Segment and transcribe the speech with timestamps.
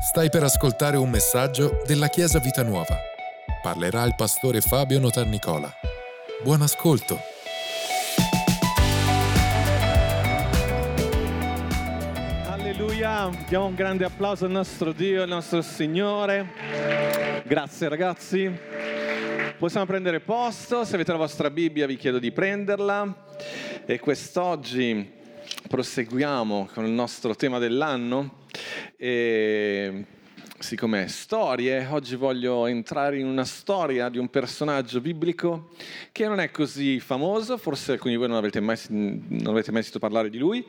[0.00, 2.96] Stai per ascoltare un messaggio della Chiesa Vita Nuova.
[3.60, 5.72] Parlerà il pastore Fabio Notarnicola.
[6.40, 7.18] Buon ascolto.
[12.46, 17.42] Alleluia, diamo un grande applauso al nostro Dio, al nostro Signore.
[17.44, 18.56] Grazie ragazzi.
[19.58, 23.26] Possiamo prendere posto, se avete la vostra Bibbia vi chiedo di prenderla
[23.84, 25.12] e quest'oggi
[25.66, 28.37] proseguiamo con il nostro tema dell'anno
[28.96, 30.04] e
[30.60, 35.70] siccome è storie, oggi voglio entrare in una storia di un personaggio biblico
[36.10, 39.82] che non è così famoso, forse alcuni di voi non avete mai, non avete mai
[39.82, 40.64] sentito parlare di lui,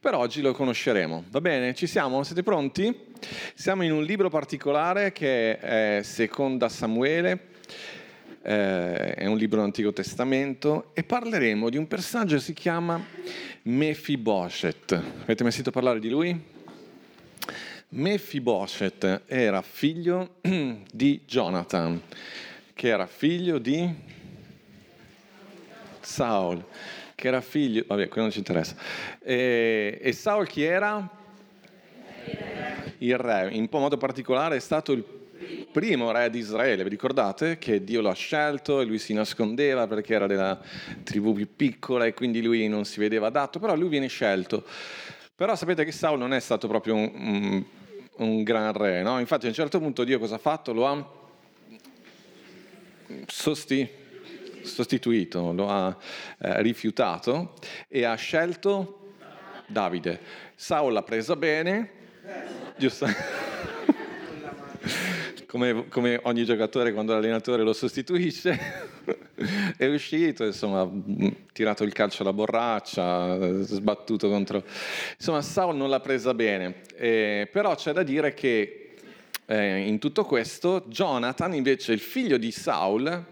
[0.00, 1.24] però oggi lo conosceremo.
[1.30, 1.74] Va bene?
[1.74, 2.22] Ci siamo?
[2.22, 2.94] Siete pronti?
[3.54, 7.48] Siamo in un libro particolare che è Seconda Samuele,
[8.42, 13.04] eh, è un libro dell'Antico Testamento e parleremo di un personaggio che si chiama
[13.62, 14.92] Mephibosheth.
[15.22, 16.54] Avete mai sentito parlare di lui?
[17.88, 22.00] Mephibosheth era figlio di Jonathan,
[22.74, 23.88] che era figlio di
[26.00, 26.64] Saul,
[27.14, 27.84] che era figlio...
[27.86, 28.76] Vabbè, quello non ci interessa.
[29.22, 31.08] E, e Saul chi era?
[32.98, 33.50] Il re.
[33.52, 35.04] In modo particolare è stato il
[35.70, 40.14] primo re di Israele, vi ricordate che Dio l'ha scelto e lui si nascondeva perché
[40.14, 40.58] era della
[41.04, 44.64] tribù più piccola e quindi lui non si vedeva adatto, però lui viene scelto.
[45.34, 47.64] Però sapete che Saul non è stato proprio un, un,
[48.18, 49.18] un gran re, no?
[49.18, 50.72] Infatti a un certo punto Dio cosa ha fatto?
[50.72, 51.10] Lo ha
[53.26, 53.88] sosti,
[54.62, 55.96] sostituito, lo ha
[56.38, 57.54] eh, rifiutato
[57.88, 59.12] e ha scelto
[59.66, 60.20] Davide.
[60.54, 61.90] Saul l'ha presa bene,
[62.76, 63.06] giusto?
[65.46, 68.58] Come, come, ogni giocatore quando l'allenatore lo sostituisce,
[69.76, 70.90] è uscito, insomma,
[71.52, 74.64] tirato il calcio alla borraccia, sbattuto contro...
[75.16, 78.94] Insomma, Saul non l'ha presa bene, eh, però c'è da dire che
[79.46, 83.24] eh, in tutto questo Jonathan, invece il figlio di Saul,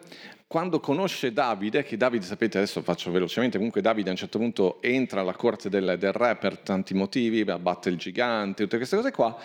[0.47, 4.81] quando conosce Davide, che Davide, sapete, adesso faccio velocemente, comunque Davide a un certo punto
[4.81, 9.11] entra alla corte del, del re per tanti motivi, abbatte il gigante, tutte queste cose
[9.11, 9.37] qua,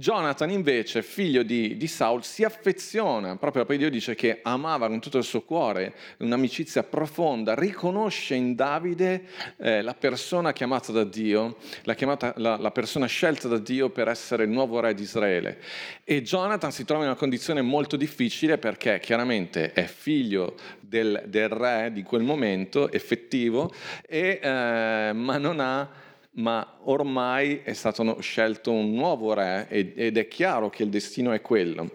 [0.00, 4.98] Jonathan invece, figlio di, di, Saul, si affeziona, proprio poi Dio dice che amava con
[4.98, 9.24] tutto il suo cuore, un'amicizia profonda, riconosce in Davide
[9.58, 14.08] eh, la persona chiamata da Dio, la, chiamata, la, la, persona scelta da Dio per
[14.08, 15.58] essere il nuovo re di Israele.
[16.04, 21.50] E Jonathan si trova in una condizione molto difficile perché chiaramente è figlio del, del
[21.50, 23.70] re di quel momento, effettivo,
[24.08, 26.08] e, eh, ma non ha
[26.40, 31.40] ma ormai è stato scelto un nuovo re ed è chiaro che il destino è
[31.40, 31.90] quello.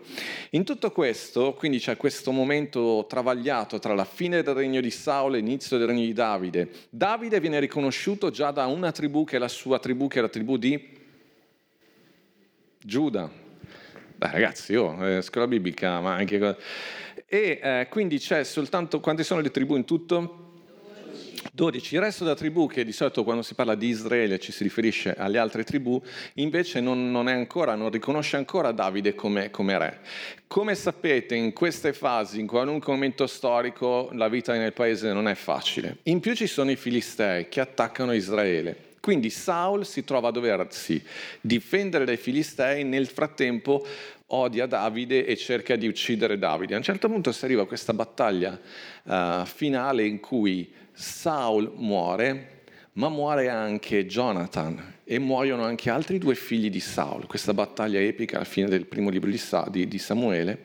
[0.52, 5.36] In tutto questo, quindi c'è questo momento travagliato tra la fine del regno di Saul
[5.36, 6.70] e l'inizio del regno di Davide.
[6.90, 10.30] Davide viene riconosciuto già da una tribù che è la sua tribù, che è la
[10.30, 10.94] tribù di
[12.80, 13.30] Giuda.
[14.18, 16.58] Beh, ragazzi, io, oh, eh, scuola biblica, ma anche...
[17.28, 19.00] E eh, quindi c'è soltanto...
[19.00, 20.55] Quante sono le tribù in tutto?
[21.52, 21.96] 12.
[21.96, 25.14] Il resto della tribù, che di solito quando si parla di Israele ci si riferisce
[25.16, 26.02] alle altre tribù,
[26.36, 30.00] invece non, non, ancora, non riconosce ancora Davide come, come, re.
[30.48, 35.36] Come sapete, in queste fasi, in qualunque momento storico, la vita nel paese non è
[35.36, 35.98] facile.
[36.04, 38.94] In più ci sono i filistei che attaccano Israele.
[39.06, 41.00] Quindi Saul si trova a doversi
[41.40, 43.86] difendere dai filistei, nel frattempo
[44.28, 46.74] odia Davide e cerca di uccidere Davide.
[46.74, 48.60] A un certo punto si arriva a questa battaglia
[49.04, 52.64] uh, finale in cui Saul muore,
[52.94, 58.38] ma muore anche Jonathan e muoiono anche altri due figli di Saul, questa battaglia epica
[58.38, 60.60] alla fine del primo libro di, Samuele.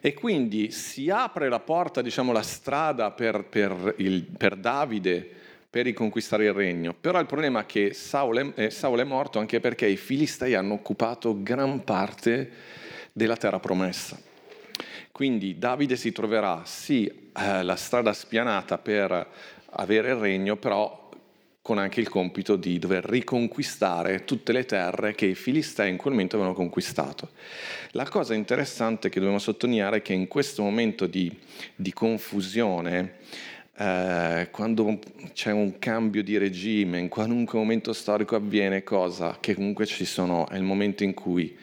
[0.00, 5.28] E quindi si apre la porta, diciamo la strada per, per, il, per Davide
[5.68, 6.94] per riconquistare il regno.
[6.98, 10.54] Però il problema è che Saul è, eh, Saul è morto anche perché i filistei
[10.54, 12.50] hanno occupato gran parte
[13.12, 14.31] della terra promessa.
[15.22, 19.28] Quindi Davide si troverà sì eh, la strada spianata per
[19.70, 21.10] avere il regno, però
[21.62, 26.14] con anche il compito di dover riconquistare tutte le terre che i Filistei in quel
[26.14, 27.30] momento avevano conquistato.
[27.92, 31.32] La cosa interessante che dobbiamo sottolineare è che in questo momento di,
[31.76, 33.18] di confusione,
[33.76, 34.98] eh, quando
[35.34, 40.48] c'è un cambio di regime, in qualunque momento storico avviene cosa, che comunque ci sono,
[40.48, 41.56] è il momento in cui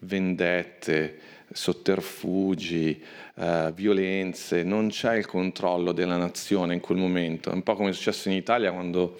[0.00, 3.00] vendette, sotterfugi,
[3.36, 7.50] eh, violenze, non c'è il controllo della nazione in quel momento.
[7.50, 9.16] È un po' come è successo in Italia quando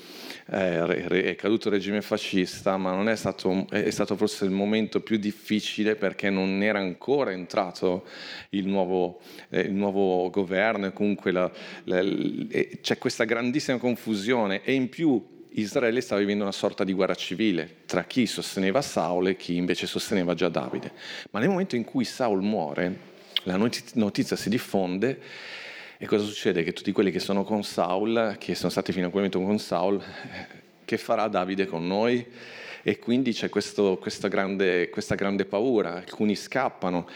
[0.51, 5.01] eh, è caduto il regime fascista, ma non è stato, è stato forse il momento
[5.01, 8.07] più difficile perché non era ancora entrato
[8.51, 11.51] il nuovo, eh, il nuovo governo e comunque la,
[11.85, 12.03] la,
[12.81, 17.77] c'è questa grandissima confusione e in più Israele stava vivendo una sorta di guerra civile
[17.87, 20.93] tra chi sosteneva Saul e chi invece sosteneva già Davide.
[21.31, 23.15] Ma nel momento in cui Saul muore,
[23.45, 25.21] la notizia si diffonde
[25.97, 26.63] e cosa succede?
[26.63, 29.59] Che tutti quelli che sono con Saul, che sono stati fino a quel momento con
[29.59, 30.03] Saul,
[30.85, 32.27] che farà Davide con noi?
[32.83, 37.09] E quindi c'è questo, questa, grande, questa grande paura, alcuni scappano.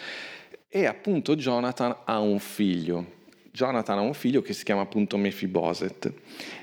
[0.66, 3.18] E appunto Jonathan ha un figlio,
[3.52, 6.12] Jonathan ha un figlio che si chiama appunto Mephiboset.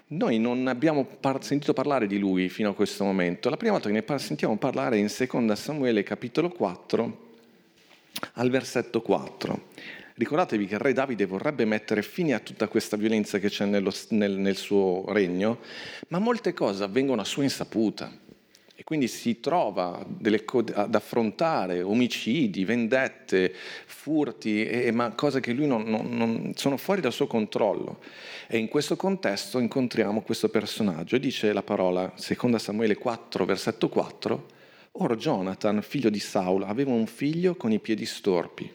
[0.09, 3.50] Noi non abbiamo par- sentito parlare di lui fino a questo momento.
[3.50, 7.18] La prima volta che ne par- sentiamo parlare è in 2 Samuele capitolo 4
[8.36, 9.65] al versetto 4.
[10.13, 13.92] Ricordatevi che il re Davide vorrebbe mettere fine a tutta questa violenza che c'è nello,
[14.09, 15.59] nel, nel suo regno,
[16.07, 18.10] ma molte cose avvengono a sua insaputa
[18.79, 20.45] e quindi si trova delle,
[20.75, 23.51] ad affrontare omicidi, vendette,
[23.88, 27.97] furti, e, ma cose che lui non, non, non, sono fuori dal suo controllo.
[28.45, 33.89] E in questo contesto incontriamo questo personaggio e dice la parola, seconda Samuele 4, versetto
[33.89, 34.45] 4,
[34.91, 38.71] Or Jonathan, figlio di Saul, aveva un figlio con i piedi storpi.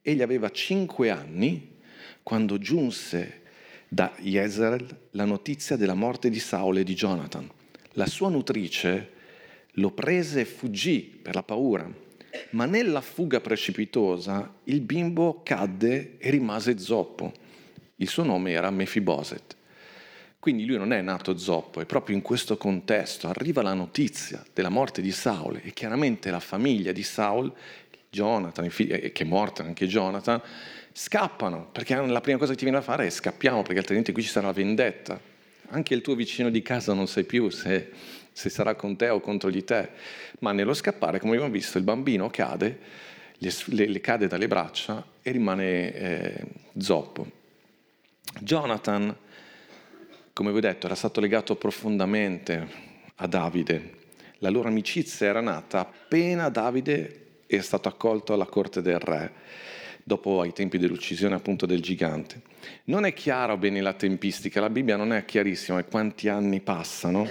[0.00, 1.74] Egli aveva cinque anni
[2.22, 3.42] quando giunse
[3.86, 7.46] da Jezreel la notizia della morte di Saul e di Jonathan.
[7.92, 9.12] La sua nutrice
[9.78, 11.90] lo prese e fuggì per la paura,
[12.50, 17.32] ma nella fuga precipitosa il bimbo cadde e rimase zoppo.
[17.96, 19.56] Il suo nome era Mefiboset.
[20.38, 24.68] Quindi lui non è nato zoppo, è proprio in questo contesto arriva la notizia della
[24.68, 27.52] morte di Saul e chiaramente la famiglia di Saul,
[28.10, 30.40] Jonathan, che è morto anche Jonathan,
[30.92, 34.22] scappano perché la prima cosa che ti viene da fare è scappiamo perché altrimenti qui
[34.22, 35.20] ci sarà la vendetta.
[35.70, 37.90] Anche il tuo vicino di casa non sai più se
[38.36, 39.88] se sarà con te o contro di te,
[40.40, 42.78] ma nello scappare, come abbiamo visto, il bambino cade,
[43.38, 46.44] le, le cade dalle braccia e rimane eh,
[46.76, 47.26] zoppo.
[48.40, 49.16] Jonathan,
[50.34, 52.68] come vi ho detto, era stato legato profondamente
[53.14, 53.94] a Davide.
[54.40, 59.32] La loro amicizia era nata appena Davide è stato accolto alla corte del re
[60.08, 62.40] dopo ai tempi dell'uccisione appunto del gigante.
[62.84, 67.28] Non è chiaro bene la tempistica, la Bibbia non è chiarissima quanti anni passano,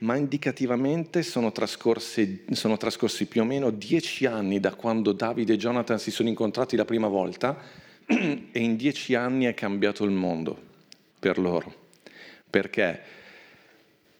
[0.00, 5.56] ma indicativamente sono trascorsi, sono trascorsi più o meno dieci anni da quando Davide e
[5.56, 7.56] Jonathan si sono incontrati la prima volta
[8.04, 10.60] e in dieci anni è cambiato il mondo
[11.18, 11.72] per loro.
[12.50, 13.00] Perché?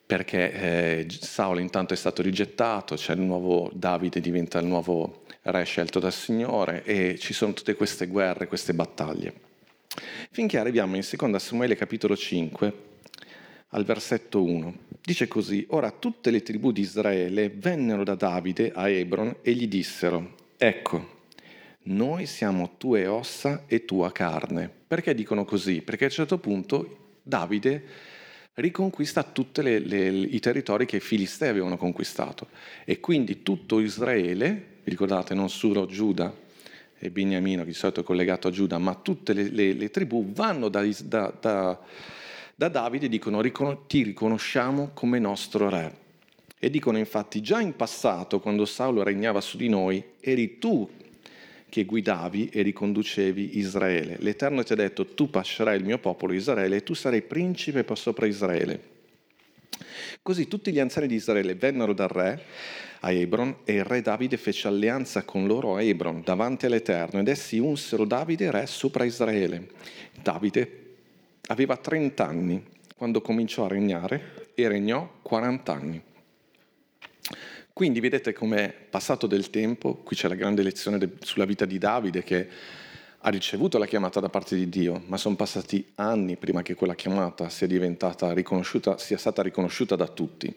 [0.09, 5.65] Perché eh, Saulo intanto è stato rigettato, c'è il nuovo Davide diventa il nuovo re
[5.65, 9.35] scelto dal Signore e ci sono tutte queste guerre, queste battaglie.
[10.31, 12.73] Finché arriviamo in 2 Samuele capitolo 5
[13.69, 14.79] al versetto 1.
[15.03, 19.69] Dice così, ora tutte le tribù di Israele vennero da Davide a Hebron e gli
[19.69, 21.17] dissero, ecco,
[21.83, 24.71] noi siamo tue ossa e tua carne.
[24.87, 25.83] Perché dicono così?
[25.83, 27.85] Perché a un certo punto Davide
[28.59, 32.49] riconquista tutti i territori che i Filistei avevano conquistato
[32.85, 36.35] e quindi tutto Israele ricordate, non solo Giuda
[36.99, 40.33] e Beniamino, che di solito è collegato a Giuda, ma tutte le, le, le tribù
[40.33, 41.79] vanno da, da, da,
[42.55, 43.41] da Davide e dicono
[43.87, 46.07] ti riconosciamo come nostro re.
[46.59, 50.89] E dicono infatti già in passato, quando Saulo regnava su di noi, eri tu
[51.69, 54.17] che guidavi e riconducevi Israele.
[54.21, 58.27] L'Eterno ti ha detto, tu pascerai il mio popolo Israele e tu sarai principe sopra
[58.27, 58.97] Israele.
[60.23, 62.43] Così tutti gli anziani di Israele vennero dal re
[63.01, 67.29] a Hebron e il re Davide fece alleanza con loro a Hebron davanti all'Eterno ed
[67.29, 69.69] essi unsero Davide re sopra Israele.
[70.21, 70.87] Davide
[71.47, 72.65] aveva 30 anni
[72.97, 76.03] quando cominciò a regnare e regnò 40 anni.
[77.79, 81.79] Quindi vedete com'è passato del tempo, qui c'è la grande lezione de- sulla vita di
[81.79, 82.49] Davide che
[83.17, 86.97] ha ricevuto la chiamata da parte di Dio, ma sono passati anni prima che quella
[86.97, 90.53] chiamata sia, sia stata riconosciuta da tutti.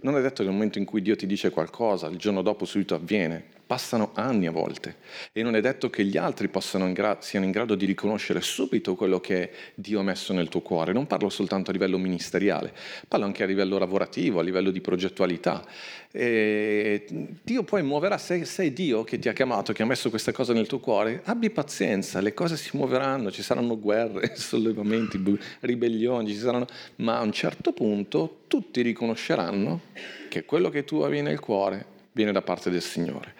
[0.00, 2.64] Non è detto che nel momento in cui Dio ti dice qualcosa, il giorno dopo
[2.64, 4.96] subito avviene, passano anni a volte
[5.32, 8.94] e non è detto che gli altri in gra- siano in grado di riconoscere subito
[8.94, 10.92] quello che Dio ha messo nel tuo cuore.
[10.92, 12.70] Non parlo soltanto a livello ministeriale,
[13.08, 15.64] parlo anche a livello lavorativo, a livello di progettualità.
[16.10, 17.06] E
[17.42, 20.52] Dio poi muoverà, se sei Dio che ti ha chiamato, che ha messo queste cose
[20.52, 26.66] nel tuo cuore, abbi pazienza, le cose si muoveranno, ci saranno guerre, sollevamenti, ribellioni, saranno...
[26.96, 29.80] ma a un certo punto tutti riconosceranno
[30.28, 33.34] che quello che tu avevi nel cuore viene da parte del Signore.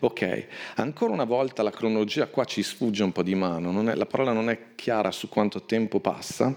[0.00, 4.06] Ok, ancora una volta la cronologia qua ci sfugge un po' di mano, è, la
[4.06, 6.56] parola non è chiara su quanto tempo passa,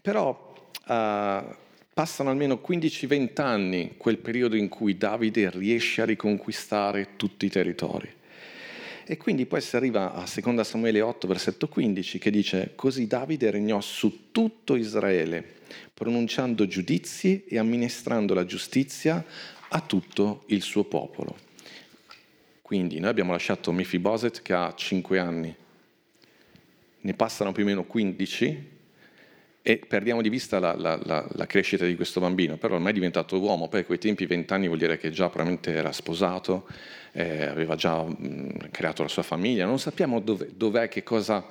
[0.00, 0.52] però
[0.86, 1.54] uh,
[1.94, 8.20] passano almeno 15-20 anni quel periodo in cui Davide riesce a riconquistare tutti i territori.
[9.04, 13.50] E quindi poi si arriva a 2 Samuele 8, versetto 15, che dice, così Davide
[13.50, 15.44] regnò su tutto Israele,
[15.92, 19.24] pronunciando giudizi e amministrando la giustizia
[19.74, 21.36] a tutto il suo popolo.
[22.60, 25.54] Quindi noi abbiamo lasciato Mefiboset che ha 5 anni,
[27.00, 28.70] ne passano più o meno 15
[29.62, 32.94] e perdiamo di vista la, la, la, la, crescita di questo bambino, però ormai è
[32.94, 36.66] diventato uomo, poi a quei tempi 20 anni vuol dire che già probabilmente era sposato,
[37.12, 41.46] eh, aveva già mh, creato la sua famiglia, non sappiamo dove, dov'è, che cosa,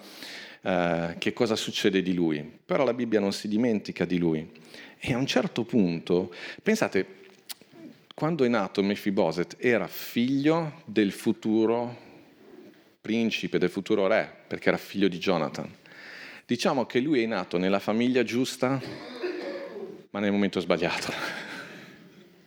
[0.62, 4.60] eh, che cosa succede di lui, però la Bibbia non si dimentica di lui.
[5.00, 7.21] E a un certo punto, pensate,
[8.22, 11.98] quando è nato Mefiboset era figlio del futuro
[13.02, 15.68] principe, del futuro re, perché era figlio di Jonathan.
[16.46, 18.80] Diciamo che lui è nato nella famiglia giusta,
[20.12, 21.12] ma nel momento sbagliato.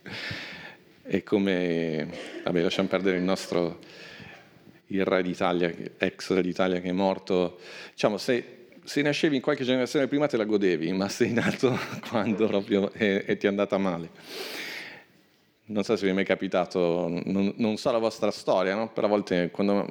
[1.03, 2.07] È come,
[2.45, 3.79] vabbè, lasciamo perdere il nostro,
[4.87, 7.59] il re d'Italia, ex re d'Italia che è morto.
[7.91, 11.77] Diciamo, se, se nascevi in qualche generazione prima te la godevi, ma sei nato
[12.07, 14.63] quando proprio e, e ti è andata male.
[15.67, 18.91] Non so se vi è mai capitato, non, non so la vostra storia, no?
[18.91, 19.83] però a volte quando,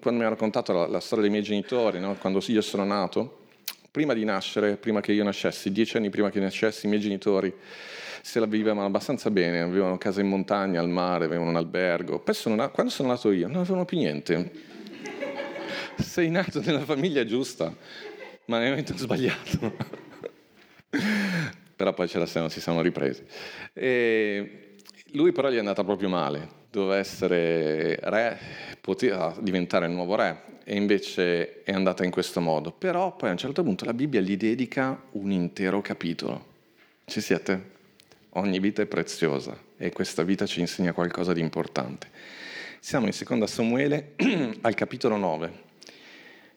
[0.00, 2.14] quando mi ha raccontato la, la, storia dei miei genitori, no?
[2.14, 3.46] quando io sono nato,
[3.90, 7.52] prima di nascere, prima che io nascessi, dieci anni prima che nascessi, i miei genitori
[8.22, 12.20] se la vivevano abbastanza bene, avevano casa in montagna, al mare, avevano un albergo.
[12.20, 14.52] Poi sono, quando sono nato io non avevano più niente.
[15.96, 17.74] Sei nato nella famiglia giusta,
[18.44, 19.72] ma nel momento sbagliato.
[21.74, 23.24] però poi ce la siamo, si sono ripresi.
[23.72, 24.67] E
[25.12, 28.38] lui però gli è andata proprio male, doveva essere re,
[28.80, 32.72] poteva diventare il nuovo re e invece è andata in questo modo.
[32.72, 36.56] Però poi a un certo punto la Bibbia gli dedica un intero capitolo.
[37.06, 37.76] Ci siete?
[38.30, 42.08] Ogni vita è preziosa e questa vita ci insegna qualcosa di importante.
[42.80, 44.12] Siamo in seconda Samuele
[44.60, 45.66] al capitolo 9.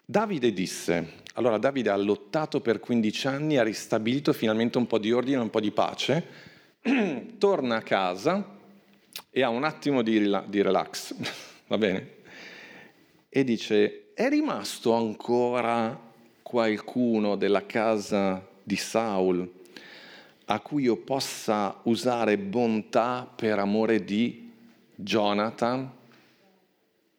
[0.03, 5.13] Davide disse, allora Davide ha lottato per 15 anni, ha ristabilito finalmente un po' di
[5.13, 6.49] ordine, un po' di pace,
[7.37, 8.43] torna a casa
[9.29, 11.15] e ha un attimo di, relax,
[11.67, 12.19] va bene?
[13.29, 15.99] E dice, è rimasto ancora
[16.41, 19.59] qualcuno della casa di Saul
[20.45, 24.51] a cui io possa usare bontà per amore di
[24.95, 25.89] Jonathan,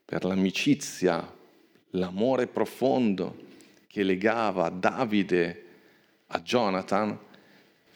[0.05, 1.35] per l'amicizia,
[1.91, 3.37] l'amore profondo
[3.87, 5.65] che legava Davide
[6.27, 7.19] a Jonathan,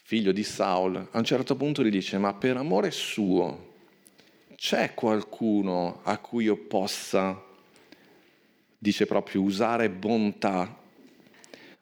[0.06, 3.72] figlio di Saul, a un certo punto gli dice, ma per amore suo
[4.54, 7.42] c'è qualcuno a cui io possa
[8.78, 10.78] dice proprio usare bontà.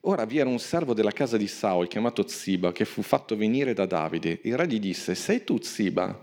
[0.00, 3.74] Ora vi era un servo della casa di Saul chiamato Ziba che fu fatto venire
[3.74, 4.40] da Davide.
[4.44, 6.18] Il re gli disse, sei tu Ziba,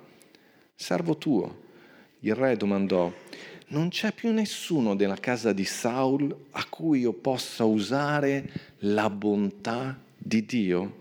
[0.73, 1.59] servo tuo?
[2.21, 3.13] Il re domandò,
[3.67, 10.01] non c'è più nessuno della casa di Saul a cui io possa usare la bontà
[10.17, 11.00] di Dio?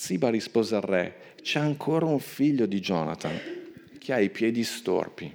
[0.00, 3.38] Ziba rispose al re, c'è ancora un figlio di Jonathan
[3.98, 5.30] che ha i piedi storpi.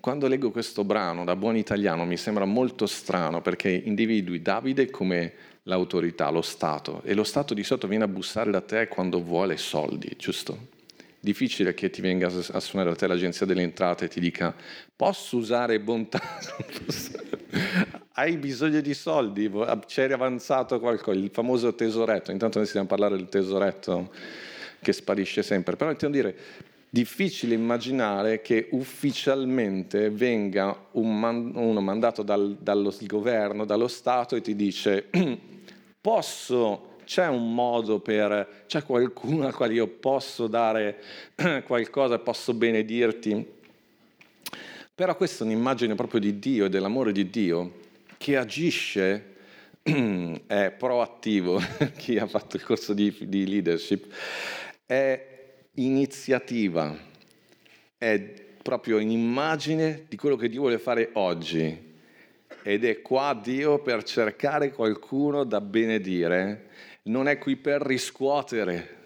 [0.00, 5.32] Quando leggo questo brano da buon italiano mi sembra molto strano perché individui Davide come
[5.62, 9.56] l'autorità, lo Stato, e lo Stato di sotto viene a bussare da te quando vuole
[9.58, 10.79] soldi, giusto?
[11.22, 14.54] Difficile che ti venga a suonare da te l'agenzia delle entrate e ti dica
[14.96, 16.20] posso usare bontà?
[18.12, 19.50] Hai bisogno di soldi?
[19.86, 24.10] C'eri avanzato qualcosa, il famoso tesoretto, intanto noi stiamo a parlare del tesoretto
[24.80, 26.36] che sparisce sempre, però intendo dire
[26.90, 34.40] difficile immaginare che ufficialmente venga un man- uno mandato dal, dallo governo, dallo Stato e
[34.40, 35.06] ti dice
[36.00, 41.02] posso, c'è un modo per, c'è qualcuno al quale io posso dare
[41.66, 43.44] qualcosa, posso benedirti.
[44.94, 47.78] Però questa è un'immagine proprio di Dio e dell'amore di Dio
[48.16, 49.34] che agisce,
[50.46, 51.60] è proattivo,
[51.98, 54.06] chi ha fatto il corso di, di leadership,
[54.86, 55.26] è
[55.74, 56.96] iniziativa,
[57.98, 58.20] è
[58.62, 61.89] proprio un'immagine di quello che Dio vuole fare oggi.
[62.62, 66.68] Ed è qua Dio per cercare qualcuno da benedire,
[67.04, 68.98] non è qui per riscuotere.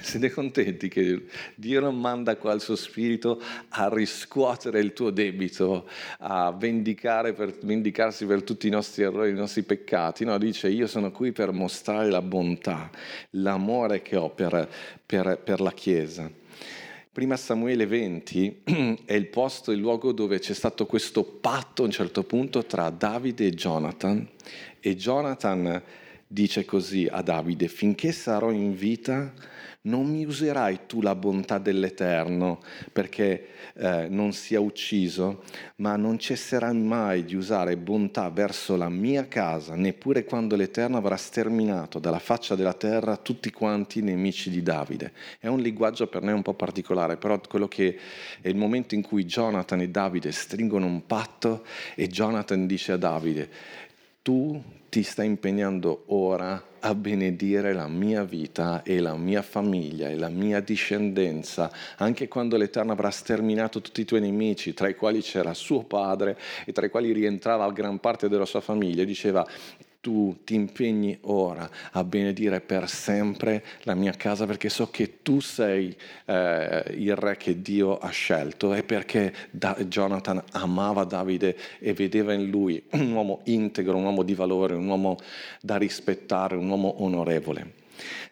[0.00, 5.88] Siete contenti che Dio non manda qua il suo spirito a riscuotere il tuo debito,
[6.18, 10.24] a per, vendicarsi per tutti i nostri errori, i nostri peccati?
[10.24, 12.90] No, dice io sono qui per mostrare la bontà,
[13.30, 14.68] l'amore che ho per,
[15.04, 16.40] per, per la Chiesa.
[17.12, 18.62] Prima Samuele 20
[19.04, 22.88] è il posto, il luogo dove c'è stato questo patto a un certo punto tra
[22.88, 24.26] Davide e Jonathan.
[24.80, 25.82] E Jonathan
[26.32, 29.32] dice così a Davide, finché sarò in vita
[29.84, 32.60] non mi userai tu la bontà dell'Eterno
[32.92, 35.42] perché eh, non sia ucciso,
[35.76, 41.16] ma non cesserai mai di usare bontà verso la mia casa, neppure quando l'Eterno avrà
[41.16, 45.12] sterminato dalla faccia della terra tutti quanti i nemici di Davide.
[45.40, 47.98] È un linguaggio per noi un po' particolare, però quello che
[48.40, 51.64] è il momento in cui Jonathan e Davide stringono un patto
[51.96, 53.50] e Jonathan dice a Davide,
[54.22, 54.62] tu
[54.92, 60.28] ti stai impegnando ora a benedire la mia vita e la mia famiglia e la
[60.28, 65.54] mia discendenza, anche quando l'Eterno avrà sterminato tutti i tuoi nemici, tra i quali c'era
[65.54, 69.04] suo padre e tra i quali rientrava gran parte della sua famiglia.
[69.04, 69.48] Diceva,
[70.02, 75.38] tu ti impegni ora a benedire per sempre la mia casa perché so che tu
[75.38, 81.94] sei eh, il re che Dio ha scelto e perché da- Jonathan amava Davide e
[81.94, 85.18] vedeva in lui un uomo integro, un uomo di valore, un uomo
[85.60, 87.74] da rispettare, un uomo onorevole.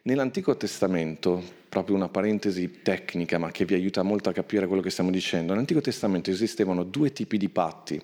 [0.03, 4.91] Nell'Antico Testamento, proprio una parentesi tecnica ma che vi aiuta molto a capire quello che
[4.91, 8.03] stiamo dicendo, nell'Antico Testamento esistevano due tipi di patti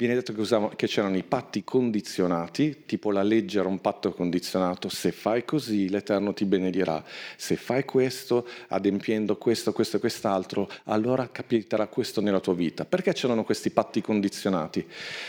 [0.00, 4.12] Viene detto che, usavano, che, c'erano i patti condizionati, tipo la legge era un patto
[4.12, 7.04] condizionato, se fai così l'Eterno ti benedirà,
[7.36, 12.86] se fai questo, adempiendo questo, questo e quest'altro, allora capiterà questo nella tua vita.
[12.86, 14.86] Perché c'erano questi patti condizionati?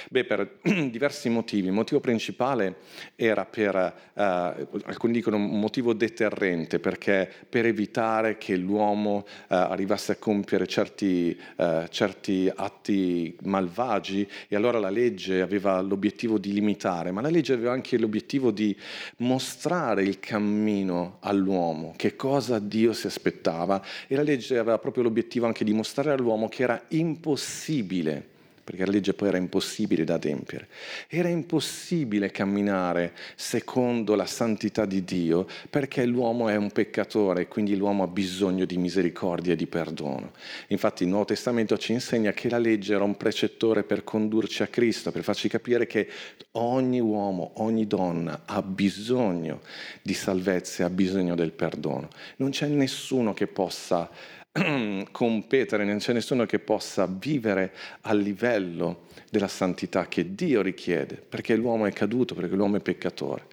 [0.09, 0.59] Beh, per
[0.89, 1.67] diversi motivi.
[1.67, 2.77] Il motivo principale
[3.17, 10.13] era per, eh, alcuni dicono un motivo deterrente, perché per evitare che l'uomo eh, arrivasse
[10.13, 17.11] a compiere certi, eh, certi atti malvagi e allora la legge aveva l'obiettivo di limitare,
[17.11, 18.75] ma la legge aveva anche l'obiettivo di
[19.17, 25.47] mostrare il cammino all'uomo, che cosa Dio si aspettava e la legge aveva proprio l'obiettivo
[25.47, 28.30] anche di mostrare all'uomo che era impossibile
[28.63, 30.67] perché la legge poi era impossibile da adempiere.
[31.07, 37.75] Era impossibile camminare secondo la santità di Dio perché l'uomo è un peccatore e quindi
[37.75, 40.31] l'uomo ha bisogno di misericordia e di perdono.
[40.67, 44.67] Infatti il Nuovo Testamento ci insegna che la legge era un precettore per condurci a
[44.67, 46.07] Cristo, per farci capire che
[46.53, 49.61] ogni uomo, ogni donna ha bisogno
[50.01, 52.09] di salvezza e ha bisogno del perdono.
[52.37, 54.09] Non c'è nessuno che possa
[55.11, 61.55] competere, non c'è nessuno che possa vivere a livello della santità che Dio richiede, perché
[61.55, 63.47] l'uomo è caduto, perché l'uomo è peccatore.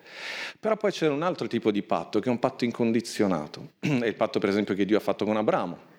[0.59, 3.73] Però poi c'è un altro tipo di patto, che è un patto incondizionato.
[3.79, 5.97] È il patto, per esempio, che Dio ha fatto con Abramo.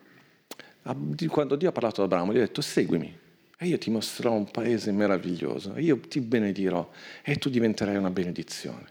[1.28, 3.18] Quando Dio ha parlato ad Abramo, gli ha detto seguimi
[3.62, 6.90] e io ti mostrerò un paese meraviglioso, io ti benedirò
[7.22, 8.86] e tu diventerai una benedizione.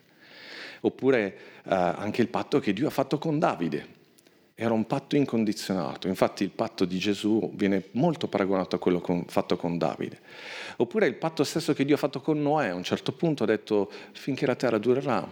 [0.81, 3.97] Oppure eh, anche il patto che Dio ha fatto con Davide
[4.61, 9.25] era un patto incondizionato, infatti il patto di Gesù viene molto paragonato a quello con,
[9.29, 10.18] fatto con Davide.
[10.79, 13.47] Oppure il patto stesso che Dio ha fatto con Noè, a un certo punto ha
[13.47, 15.25] detto finché la terra durerà,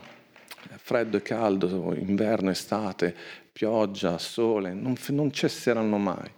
[0.76, 3.12] freddo e caldo, inverno, estate,
[3.52, 6.30] pioggia, sole, non, non cesseranno mai.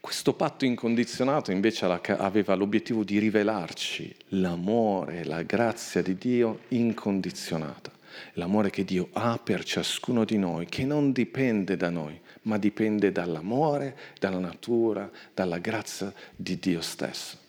[0.00, 7.97] Questo patto incondizionato invece aveva l'obiettivo di rivelarci l'amore, la grazia di Dio incondizionata
[8.34, 13.12] l'amore che Dio ha per ciascuno di noi, che non dipende da noi, ma dipende
[13.12, 17.46] dall'amore, dalla natura, dalla grazia di Dio stesso.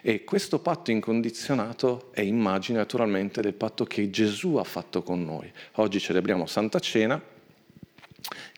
[0.00, 5.50] E questo patto incondizionato è immagine naturalmente del patto che Gesù ha fatto con noi.
[5.74, 7.20] Oggi celebriamo Santa Cena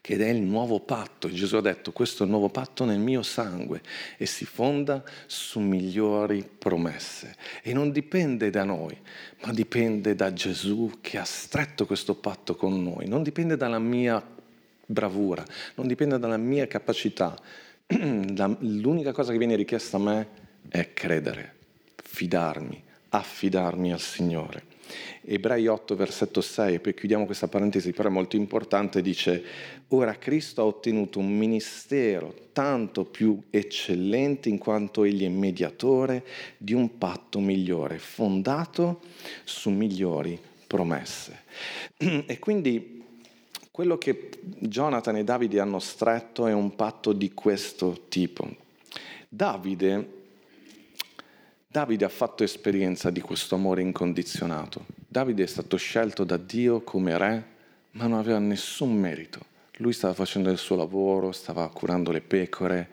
[0.03, 1.31] ed è il nuovo patto.
[1.31, 3.81] Gesù ha detto questo è il nuovo patto nel mio sangue
[4.17, 7.37] e si fonda su migliori promesse.
[7.63, 8.97] E non dipende da noi,
[9.45, 13.07] ma dipende da Gesù che ha stretto questo patto con noi.
[13.07, 14.21] Non dipende dalla mia
[14.85, 15.45] bravura,
[15.77, 17.39] non dipende dalla mia capacità.
[17.87, 20.29] L'unica cosa che viene richiesta a me
[20.69, 21.55] è credere,
[22.03, 24.70] fidarmi, affidarmi al Signore.
[25.23, 29.43] Ebrei 8, versetto 6, e poi chiudiamo questa parentesi, però è molto importante, dice,
[29.89, 36.25] ora Cristo ha ottenuto un ministero tanto più eccellente in quanto egli è mediatore
[36.57, 39.01] di un patto migliore, fondato
[39.45, 41.43] su migliori promesse.
[41.97, 43.03] E quindi
[43.71, 48.49] quello che Jonathan e Davide hanno stretto è un patto di questo tipo.
[49.29, 50.20] Davide
[51.73, 54.87] Davide ha fatto esperienza di questo amore incondizionato.
[55.07, 57.45] Davide è stato scelto da Dio come re,
[57.93, 59.39] ma non aveva nessun merito.
[59.77, 62.89] Lui stava facendo il suo lavoro, stava curando le pecore.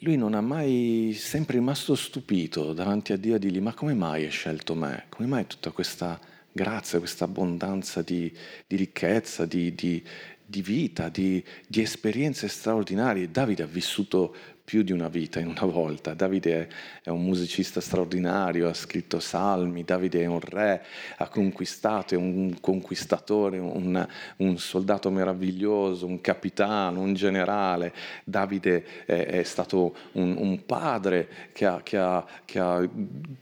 [0.00, 4.24] Lui non ha mai, sempre rimasto stupito davanti a Dio a dirgli, ma come mai
[4.24, 5.06] hai scelto me?
[5.08, 6.20] Come mai tutta questa
[6.52, 8.30] grazia, questa abbondanza di,
[8.66, 10.04] di ricchezza, di, di,
[10.44, 13.30] di vita, di, di esperienze straordinarie?
[13.30, 14.34] Davide ha vissuto
[14.68, 16.12] più di una vita in una volta.
[16.12, 16.68] Davide
[17.02, 20.84] è un musicista straordinario, ha scritto salmi, Davide è un re,
[21.16, 27.94] ha conquistato, è un conquistatore, un, un soldato meraviglioso, un capitano, un generale.
[28.24, 32.86] Davide è, è stato un, un padre che ha, che, ha, che ha,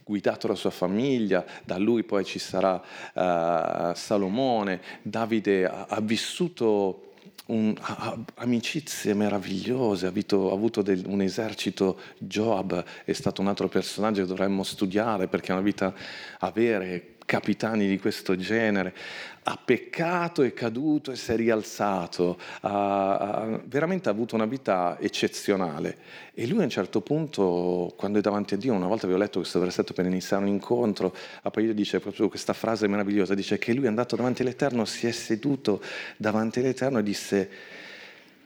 [0.05, 2.81] guidato la sua famiglia, da lui poi ci sarà
[3.15, 4.81] uh, Salomone.
[5.03, 7.06] Davide ha, ha vissuto
[7.47, 13.49] un, ha, amicizie meravigliose, ha avuto, ha avuto del, un esercito, Joab è stato un
[13.49, 15.95] altro personaggio che dovremmo studiare perché è una vita
[16.39, 18.95] avere capitani di questo genere,
[19.43, 25.99] ha peccato, è caduto e si è rialzato, ha, ha veramente avuto una vita eccezionale.
[26.35, 29.41] E lui a un certo punto, quando è davanti a Dio, una volta avevo letto
[29.41, 33.75] questo versetto per iniziare un incontro, a poi dice proprio questa frase meravigliosa, dice che
[33.75, 35.83] lui è andato davanti all'Eterno, si è seduto
[36.17, 37.51] davanti all'Eterno e disse,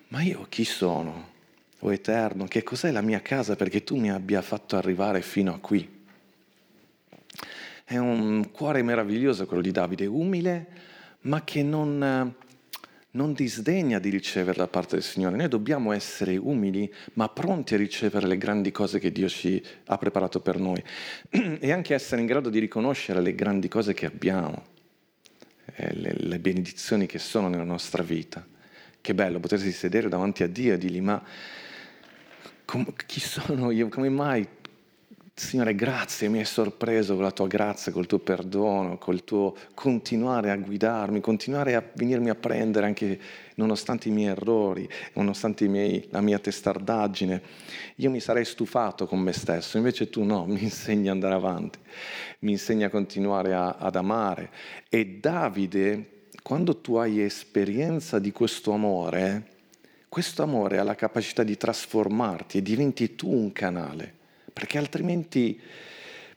[0.09, 1.29] ma io chi sono?
[1.81, 5.59] O Eterno, che cos'è la mia casa perché tu mi abbia fatto arrivare fino a
[5.59, 6.00] qui?
[7.91, 10.67] È un cuore meraviglioso quello di Davide, umile,
[11.23, 12.33] ma che non,
[13.11, 15.35] non disdegna di ricevere da parte del Signore.
[15.35, 19.99] Noi dobbiamo essere umili, ma pronti a ricevere le grandi cose che Dio ci ha
[19.99, 20.81] preparato per noi
[21.59, 24.67] e anche essere in grado di riconoscere le grandi cose che abbiamo,
[25.75, 28.47] eh, le, le benedizioni che sono nella nostra vita.
[29.01, 31.21] Che bello potersi sedere davanti a Dio e dirgli, ma
[32.65, 33.89] com- chi sono io?
[33.89, 34.47] Come mai
[35.41, 40.51] Signore, grazie, mi hai sorpreso con la tua grazia, col tuo perdono, col tuo continuare
[40.51, 43.19] a guidarmi, continuare a venirmi a prendere anche
[43.55, 47.43] nonostante i miei errori, nonostante miei, la mia testardaggine.
[47.97, 51.79] Io mi sarei stufato con me stesso, invece tu no, mi insegni ad andare avanti,
[52.41, 54.51] mi insegni a continuare a, ad amare.
[54.91, 59.47] E Davide, quando tu hai esperienza di questo amore,
[60.07, 64.19] questo amore ha la capacità di trasformarti e diventi tu un canale
[64.53, 65.61] perché altrimenti,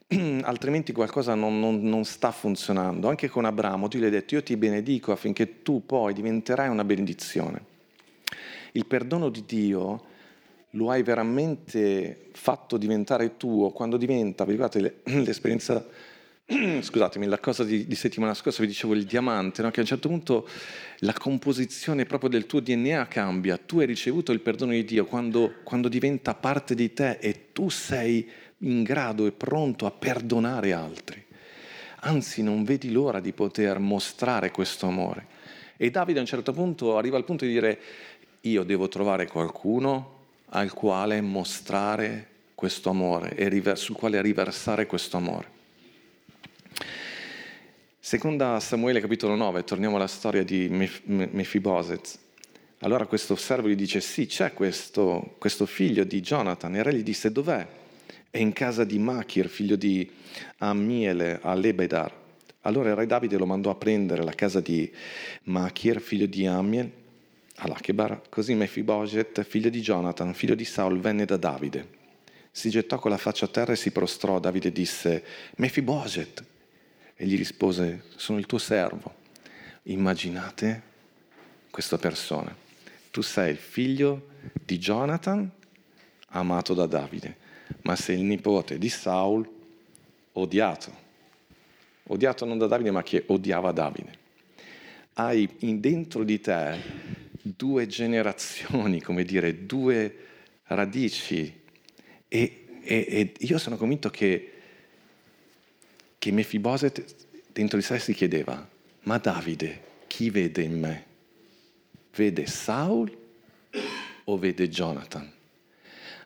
[0.42, 3.08] altrimenti qualcosa non, non, non, sta funzionando.
[3.08, 6.84] Anche con Abramo, tu gli hai detto, io ti benedico affinché tu poi diventerai una
[6.84, 7.72] benedizione.
[8.72, 10.12] Il perdono di Dio
[10.70, 15.84] lo hai veramente fatto diventare tuo quando diventa, vi ricordate l'esperienza,
[16.82, 19.70] scusatemi, la cosa di, di, settimana scorsa, vi dicevo il diamante, no?
[19.70, 20.46] che a un certo punto
[20.98, 25.54] la composizione proprio del tuo DNA cambia, tu hai ricevuto il perdono di Dio quando,
[25.62, 28.28] quando diventa parte di te e tu sei
[28.58, 31.24] in grado e pronto a perdonare altri.
[32.00, 35.26] Anzi, non vedi l'ora di poter mostrare questo amore.
[35.78, 37.80] E Davide a un certo punto arriva al punto di dire,
[38.42, 45.53] io devo trovare qualcuno al quale mostrare questo amore e sul quale riversare questo amore.
[48.04, 52.18] Seconda Samuele capitolo 9, torniamo alla storia di Mefiboset.
[52.80, 56.74] Allora questo servo gli dice, sì, c'è questo, questo figlio di Jonathan.
[56.74, 57.66] E il re gli disse, dov'è?
[58.28, 60.06] È in casa di Machir, figlio di
[60.58, 62.14] Amiele, a Lebedar.
[62.60, 64.92] Allora il re Davide lo mandò a prendere la casa di
[65.44, 66.90] Machir, figlio di Amiel,
[67.54, 68.20] a Lachebar.
[68.28, 71.88] Così Mefiboset, figlio di Jonathan, figlio di Saul, venne da Davide.
[72.50, 74.38] Si gettò con la faccia a terra e si prostrò.
[74.40, 75.24] Davide disse,
[75.56, 76.52] Mefiboset,
[77.16, 79.22] e gli rispose, sono il tuo servo.
[79.84, 80.82] Immaginate
[81.70, 82.54] questa persona.
[83.10, 84.28] Tu sei il figlio
[84.64, 85.48] di Jonathan,
[86.28, 87.36] amato da Davide,
[87.82, 89.48] ma sei il nipote di Saul,
[90.32, 91.02] odiato.
[92.04, 94.22] Odiato non da Davide, ma che odiava Davide.
[95.14, 95.48] Hai
[95.78, 96.80] dentro di te
[97.40, 100.16] due generazioni, come dire, due
[100.64, 101.60] radici.
[102.26, 104.53] E, e, e io sono convinto che
[106.24, 107.04] che Mefiboset
[107.52, 108.66] dentro di sé si chiedeva,
[109.02, 111.04] ma Davide chi vede in me?
[112.16, 113.14] Vede Saul
[114.24, 115.30] o vede Jonathan?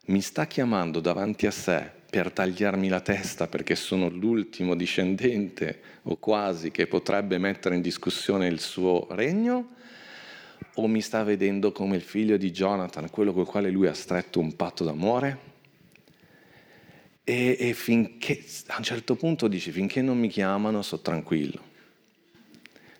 [0.04, 6.16] Mi sta chiamando davanti a sé per tagliarmi la testa perché sono l'ultimo discendente o
[6.16, 9.70] quasi che potrebbe mettere in discussione il suo regno?
[10.74, 14.38] O mi sta vedendo come il figlio di Jonathan, quello col quale lui ha stretto
[14.38, 15.47] un patto d'amore?
[17.28, 21.60] E, e finché, a un certo punto dici, finché non mi chiamano sto tranquillo.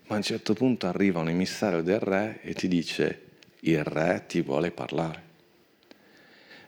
[0.07, 3.23] Ma a un certo punto arriva un emissario del re e ti dice,
[3.61, 5.23] il re ti vuole parlare.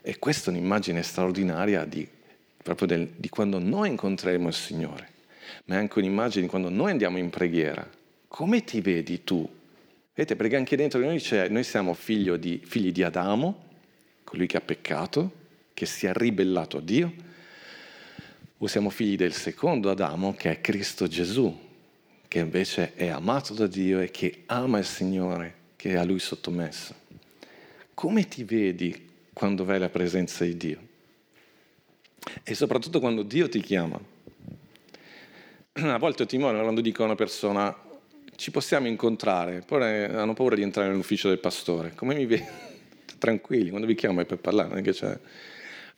[0.01, 2.07] E questa è un'immagine straordinaria di,
[2.63, 5.09] proprio del, di quando noi incontreremo il Signore,
[5.65, 7.87] ma è anche un'immagine di quando noi andiamo in preghiera.
[8.27, 9.47] Come ti vedi tu?
[10.15, 11.95] Vedete, perché anche dentro di noi c'è, noi siamo
[12.39, 13.65] di, figli di Adamo,
[14.23, 15.31] colui che ha peccato,
[15.75, 17.29] che si è ribellato a Dio,
[18.63, 21.51] o siamo figli del secondo Adamo, che è Cristo Gesù,
[22.27, 26.19] che invece è amato da Dio e che ama il Signore, che è a Lui
[26.19, 26.93] sottomesso.
[27.95, 30.79] Come ti vedi quando vai alla presenza di Dio.
[32.43, 33.99] E soprattutto quando Dio ti chiama.
[35.73, 37.75] A volte ho timore quando dico a una persona
[38.35, 41.93] ci possiamo incontrare, poi hanno paura di entrare nell'ufficio del pastore.
[41.95, 42.45] Come mi vedi?
[43.17, 45.19] Tranquilli, quando vi chiamo è per parlare, non è che c'è...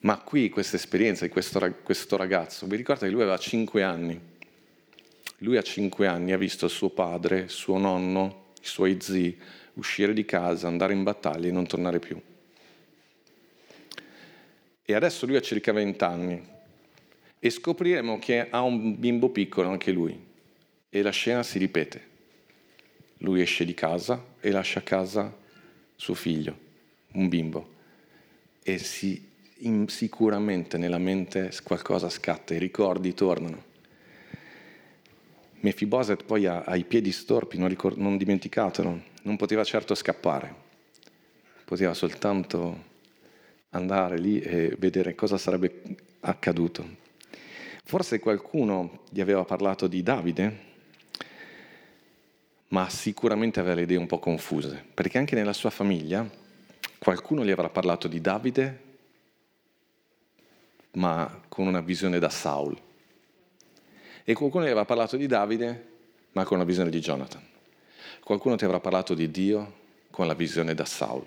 [0.04, 4.20] Ma qui questa esperienza di questo, questo ragazzo, vi ricordate che lui aveva 5 anni.
[5.38, 9.42] Lui a 5 anni ha visto suo padre, suo nonno, i suoi zii
[9.76, 12.22] uscire di casa, andare in battaglia e non tornare più.
[14.86, 16.48] E adesso lui ha circa 20 anni
[17.40, 20.22] e scopriremo che ha un bimbo piccolo anche lui
[20.90, 22.12] e la scena si ripete.
[23.20, 25.34] Lui esce di casa e lascia a casa
[25.96, 26.58] suo figlio,
[27.14, 27.72] un bimbo,
[28.62, 29.32] e si
[29.66, 33.72] in, sicuramente nella mente qualcosa scatta, i ricordi tornano.
[35.62, 40.54] Mefiboset poi ha, ha i piedi storpi, non, ricord- non dimenticatelo, non poteva certo scappare,
[41.64, 42.92] poteva soltanto
[43.70, 45.82] andare lì e vedere cosa sarebbe
[46.22, 47.02] accaduto.
[47.86, 50.72] Forse qualcuno gli aveva parlato di Davide,
[52.70, 56.28] ma sicuramente aveva le idee un po' confuse, perché anche nella sua famiglia
[56.98, 58.92] qualcuno gli avrà parlato di Davide
[60.94, 62.78] ma con una visione da Saul.
[64.24, 65.92] E qualcuno ti avrà parlato di Davide,
[66.34, 67.42] ma con una visione di Jonathan.
[68.24, 71.26] Qualcuno ti avrà parlato di Dio con la visione da Saul.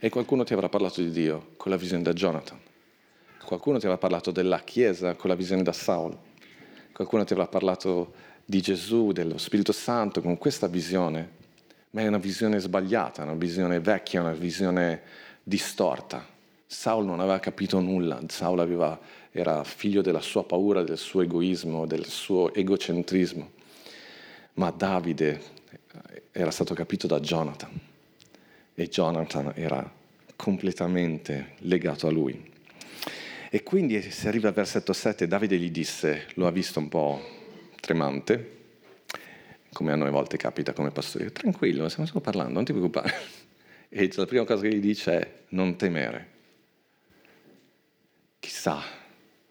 [0.00, 2.58] E qualcuno ti avrà parlato di Dio con la visione da Jonathan.
[3.44, 6.16] Qualcuno ti avrà parlato della Chiesa con la visione da Saul.
[6.92, 11.30] Qualcuno ti avrà parlato di Gesù, dello Spirito Santo con questa visione,
[11.90, 15.02] ma è una visione sbagliata, una visione vecchia, una visione
[15.42, 16.31] distorta.
[16.72, 18.98] Saul non aveva capito nulla, Saul aveva,
[19.30, 23.50] era figlio della sua paura, del suo egoismo, del suo egocentrismo,
[24.54, 25.40] ma Davide
[26.32, 27.78] era stato capito da Jonathan
[28.74, 29.88] e Jonathan era
[30.34, 32.50] completamente legato a lui.
[33.50, 37.20] E quindi si arriva al versetto 7, Davide gli disse, lo ha visto un po'
[37.80, 38.60] tremante,
[39.74, 43.40] come a noi volte capita come pastore, tranquillo, stiamo solo parlando, non ti preoccupare.
[43.94, 46.31] E la prima cosa che gli dice è non temere.
[48.42, 48.82] Chissà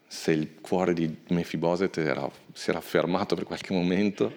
[0.06, 4.30] se il cuore di Mefiboset era, si era fermato per qualche momento,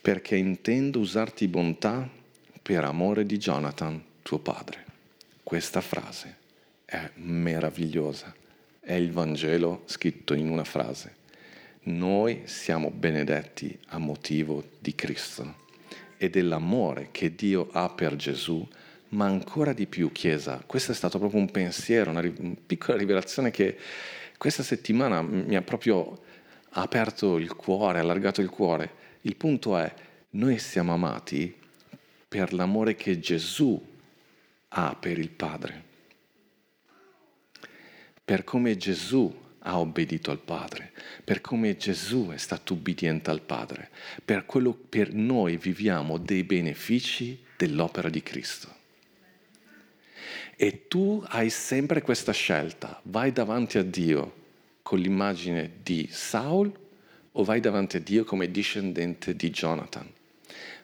[0.00, 2.10] perché intendo usarti bontà
[2.60, 4.84] per amore di Jonathan, tuo padre.
[5.44, 6.38] Questa frase
[6.84, 8.34] è meravigliosa,
[8.80, 11.14] è il Vangelo scritto in una frase.
[11.82, 15.54] Noi siamo benedetti a motivo di Cristo
[16.16, 18.66] e dell'amore che Dio ha per Gesù
[19.14, 23.50] ma ancora di più, Chiesa, questo è stato proprio un pensiero, una, una piccola rivelazione
[23.50, 23.78] che
[24.36, 26.22] questa settimana mi ha proprio
[26.70, 29.02] aperto il cuore, allargato il cuore.
[29.22, 29.92] Il punto è,
[30.30, 31.56] noi siamo amati
[32.28, 33.80] per l'amore che Gesù
[34.68, 35.84] ha per il Padre,
[38.24, 43.90] per come Gesù ha obbedito al Padre, per come Gesù è stato ubbidiente al Padre,
[44.24, 48.73] per quello per noi viviamo dei benefici dell'opera di Cristo.
[50.56, 54.42] E tu hai sempre questa scelta, vai davanti a Dio
[54.82, 56.72] con l'immagine di Saul
[57.32, 60.08] o vai davanti a Dio come discendente di Jonathan?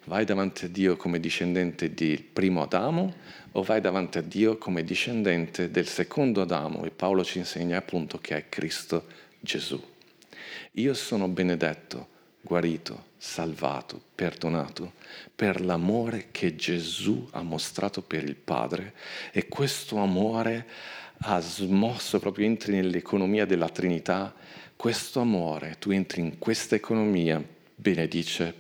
[0.05, 3.15] Vai davanti a Dio come discendente del primo Adamo
[3.53, 6.85] o vai davanti a Dio come discendente del secondo Adamo?
[6.85, 9.05] E Paolo ci insegna appunto che è Cristo
[9.39, 9.81] Gesù.
[10.73, 12.09] Io sono benedetto,
[12.41, 14.93] guarito, salvato, perdonato
[15.35, 18.95] per l'amore che Gesù ha mostrato per il Padre.
[19.33, 20.67] E questo amore
[21.19, 24.35] ha smosso, proprio entri nell'economia della Trinità,
[24.77, 27.43] questo amore, tu entri in questa economia,
[27.75, 28.55] benedice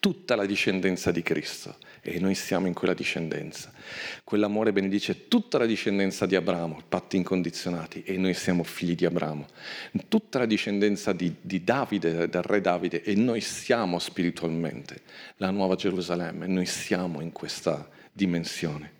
[0.00, 1.76] tutta la discendenza di Cristo
[2.10, 3.72] e noi siamo in quella discendenza.
[4.24, 9.46] Quell'amore benedice tutta la discendenza di Abramo, patti incondizionati, e noi siamo figli di Abramo.
[10.08, 15.02] Tutta la discendenza di, di Davide, del re Davide, e noi siamo spiritualmente
[15.36, 18.94] la nuova Gerusalemme, noi siamo in questa dimensione.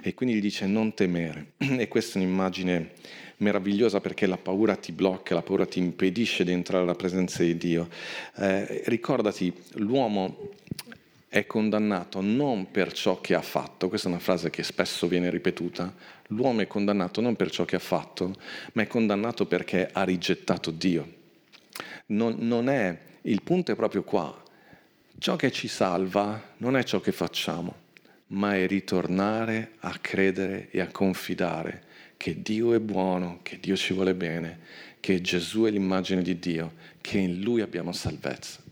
[0.00, 1.52] E quindi gli dice non temere.
[1.78, 2.92] E questa è un'immagine
[3.38, 7.56] meravigliosa perché la paura ti blocca, la paura ti impedisce di entrare alla presenza di
[7.56, 7.88] Dio.
[8.36, 10.50] Eh, ricordati, l'uomo
[11.28, 15.28] è condannato non per ciò che ha fatto, questa è una frase che spesso viene
[15.28, 15.94] ripetuta,
[16.28, 18.34] l'uomo è condannato non per ciò che ha fatto,
[18.72, 21.16] ma è condannato perché ha rigettato Dio.
[22.06, 24.42] Non, non è, il punto è proprio qua,
[25.18, 27.86] ciò che ci salva non è ciò che facciamo,
[28.28, 31.84] ma è ritornare a credere e a confidare
[32.16, 34.60] che Dio è buono, che Dio ci vuole bene,
[34.98, 38.66] che Gesù è l'immagine di Dio, che in Lui abbiamo salvezza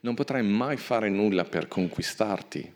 [0.00, 2.72] non potrai mai fare nulla per conquistarti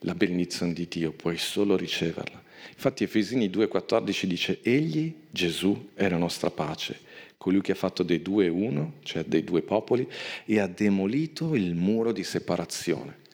[0.00, 2.42] la benedizione di Dio, puoi solo riceverla.
[2.70, 7.00] Infatti Efesini 2,14 dice, Egli, Gesù, è la nostra pace,
[7.36, 10.06] colui che ha fatto dei due uno, cioè dei due popoli,
[10.44, 13.24] e ha demolito il muro di separazione.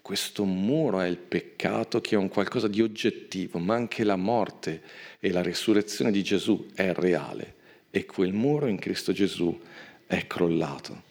[0.00, 4.82] Questo muro è il peccato che è un qualcosa di oggettivo, ma anche la morte
[5.18, 7.54] e la risurrezione di Gesù è reale
[7.90, 9.58] e quel muro in Cristo Gesù
[10.06, 11.05] è crollato.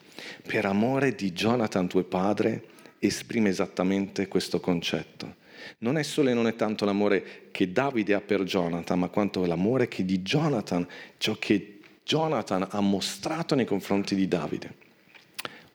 [0.45, 2.63] Per amore di Jonathan tuo padre
[2.99, 5.35] esprime esattamente questo concetto.
[5.79, 9.45] Non è solo e non è tanto l'amore che Davide ha per Jonathan, ma quanto
[9.45, 14.83] l'amore che di Jonathan, ciò che Jonathan ha mostrato nei confronti di Davide.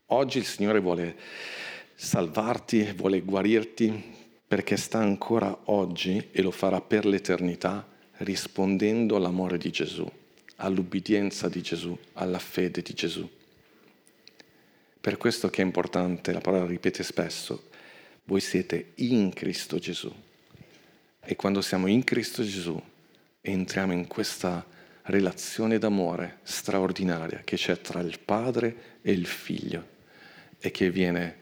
[0.07, 1.17] Oggi il Signore vuole
[1.95, 7.87] salvarti, vuole guarirti perché sta ancora oggi e lo farà per l'eternità
[8.19, 10.11] rispondendo all'amore di Gesù,
[10.57, 13.29] all'ubbidienza di Gesù, alla fede di Gesù.
[15.01, 17.71] Per questo che è importante, la parola ripete spesso,
[18.25, 20.13] voi siete in Cristo Gesù.
[21.23, 22.79] E quando siamo in Cristo Gesù
[23.41, 24.65] entriamo in questa
[25.05, 29.87] relazione d'amore straordinaria che c'è tra il Padre e il Figlio
[30.59, 31.37] e che viene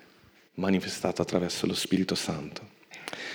[0.54, 2.76] manifestata attraverso lo Spirito Santo.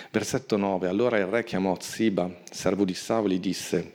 [0.10, 0.88] Versetto 9.
[0.88, 3.94] Allora il re chiamò Ziba, servo di Saul, e disse,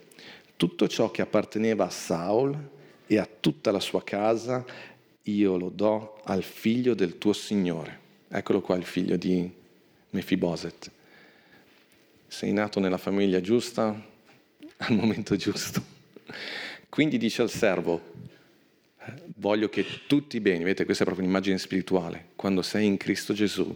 [0.57, 2.55] tutto ciò che apparteneva a Saul
[3.07, 4.65] e a tutta la sua casa
[5.29, 8.07] io lo do al figlio del tuo Signore.
[8.29, 9.51] Eccolo qua il figlio di
[10.11, 10.91] Mefiboset.
[12.27, 13.89] Sei nato nella famiglia giusta
[14.79, 15.83] al momento giusto.
[16.89, 18.15] Quindi dice al servo,
[19.37, 23.33] voglio che tutti i beni, vedete questa è proprio un'immagine spirituale, quando sei in Cristo
[23.35, 23.75] Gesù,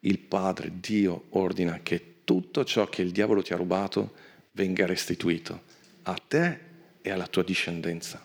[0.00, 4.12] il Padre, Dio ordina che tutto ciò che il diavolo ti ha rubato
[4.52, 5.62] venga restituito
[6.02, 6.58] a te
[7.00, 8.20] e alla tua discendenza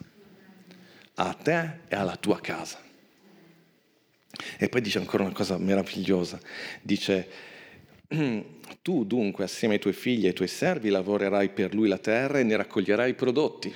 [1.14, 2.82] a te e alla tua casa.
[4.58, 6.40] E poi dice ancora una cosa meravigliosa,
[6.82, 7.28] dice,
[8.82, 12.38] tu dunque assieme ai tuoi figli e ai tuoi servi lavorerai per lui la terra
[12.38, 13.72] e ne raccoglierai i prodotti,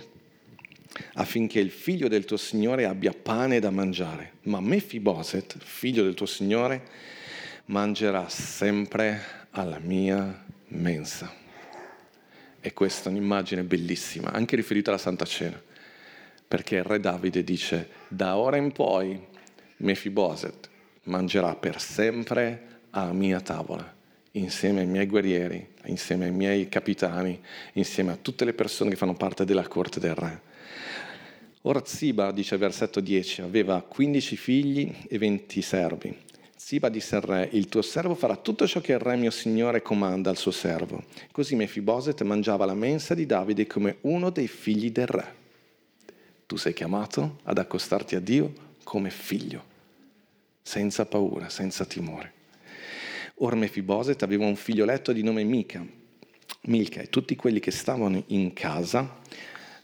[1.14, 4.32] affinché il figlio del tuo Signore abbia pane da mangiare.
[4.42, 6.82] Ma Mefiboset, figlio del tuo Signore,
[7.66, 11.32] mangerà sempre alla mia mensa.
[12.60, 15.66] E questa è un'immagine bellissima, anche riferita alla Santa Cena
[16.48, 19.20] perché il re Davide dice, da ora in poi
[19.76, 20.68] Mefiboset
[21.04, 23.94] mangerà per sempre alla mia tavola,
[24.32, 27.38] insieme ai miei guerrieri, insieme ai miei capitani,
[27.74, 30.40] insieme a tutte le persone che fanno parte della corte del re.
[31.62, 36.16] Ora Ziba, dice il versetto 10, aveva 15 figli e 20 servi.
[36.56, 39.82] Ziba disse al re, il tuo servo farà tutto ciò che il re mio signore
[39.82, 41.04] comanda al suo servo.
[41.30, 45.37] Così Mefiboset mangiava la mensa di Davide come uno dei figli del re.
[46.48, 48.50] Tu sei chiamato ad accostarti a Dio
[48.82, 49.62] come figlio,
[50.62, 52.32] senza paura, senza timore.
[53.40, 55.84] Or Mefiboset aveva un figlioletto di nome Mica,
[56.62, 59.18] Milca e tutti quelli che stavano in casa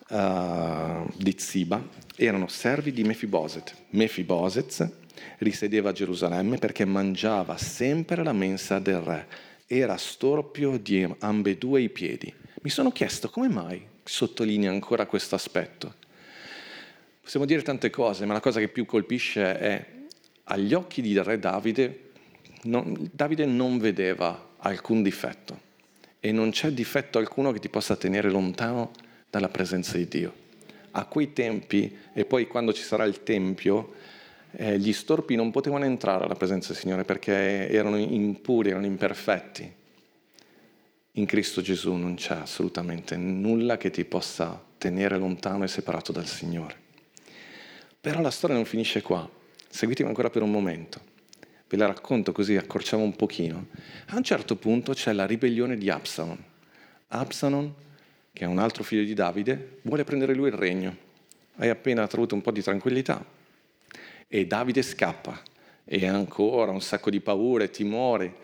[0.09, 3.74] uh, di Ziba erano servi di Mefiboset.
[3.90, 4.90] Mefiboset
[5.40, 9.27] risiedeva a Gerusalemme perché mangiava sempre la mensa del re.
[9.66, 12.33] Era storpio di ambedue i piedi.
[12.62, 16.03] Mi sono chiesto come mai sottolinea ancora questo aspetto.
[17.25, 19.87] Possiamo dire tante cose, ma la cosa che più colpisce è
[20.45, 22.11] agli occhi di re Davide,
[22.65, 25.59] non, Davide non vedeva alcun difetto
[26.21, 28.91] e non c'è difetto alcuno che ti possa tenere lontano
[29.31, 30.35] dalla presenza di Dio.
[30.91, 33.95] A quei tempi, e poi quando ci sarà il Tempio,
[34.51, 39.73] eh, gli storpi non potevano entrare alla presenza del Signore perché erano impuri, erano imperfetti.
[41.13, 46.27] In Cristo Gesù non c'è assolutamente nulla che ti possa tenere lontano e separato dal
[46.27, 46.83] Signore.
[48.05, 49.27] Però la storia non finisce qua.
[49.67, 51.01] Seguitemi ancora per un momento.
[51.67, 53.69] Ve la racconto così accorciamo un pochino.
[54.09, 56.37] A un certo punto c'è la ribellione di Absalon.
[57.09, 57.73] Absalon,
[58.31, 60.95] che è un altro figlio di Davide, vuole prendere lui il regno.
[61.57, 63.25] Hai appena avuto un po' di tranquillità.
[64.29, 65.40] E Davide scappa.
[65.87, 68.35] E ancora un sacco di paure, timore.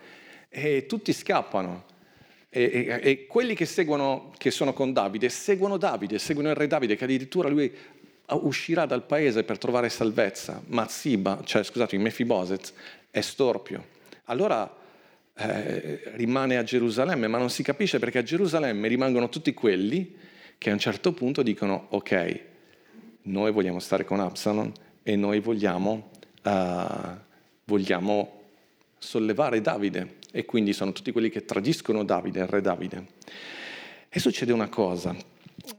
[0.49, 1.85] E tutti scappano.
[2.49, 6.65] E, e, e, quelli che seguono, che sono con Davide, seguono Davide, seguono il re
[6.65, 7.71] Davide, che addirittura lui
[8.35, 12.73] uscirà dal paese per trovare salvezza, ma Ziba, cioè scusate, Mefiboset
[13.09, 13.99] è storpio.
[14.25, 14.79] Allora
[15.35, 20.15] eh, rimane a Gerusalemme, ma non si capisce perché a Gerusalemme rimangono tutti quelli
[20.57, 22.39] che a un certo punto dicono ok,
[23.23, 24.71] noi vogliamo stare con Absalom
[25.03, 26.11] e noi vogliamo,
[26.43, 26.51] uh,
[27.65, 28.41] vogliamo
[28.97, 33.05] sollevare Davide e quindi sono tutti quelli che tradiscono Davide, il re Davide.
[34.07, 35.15] E succede una cosa,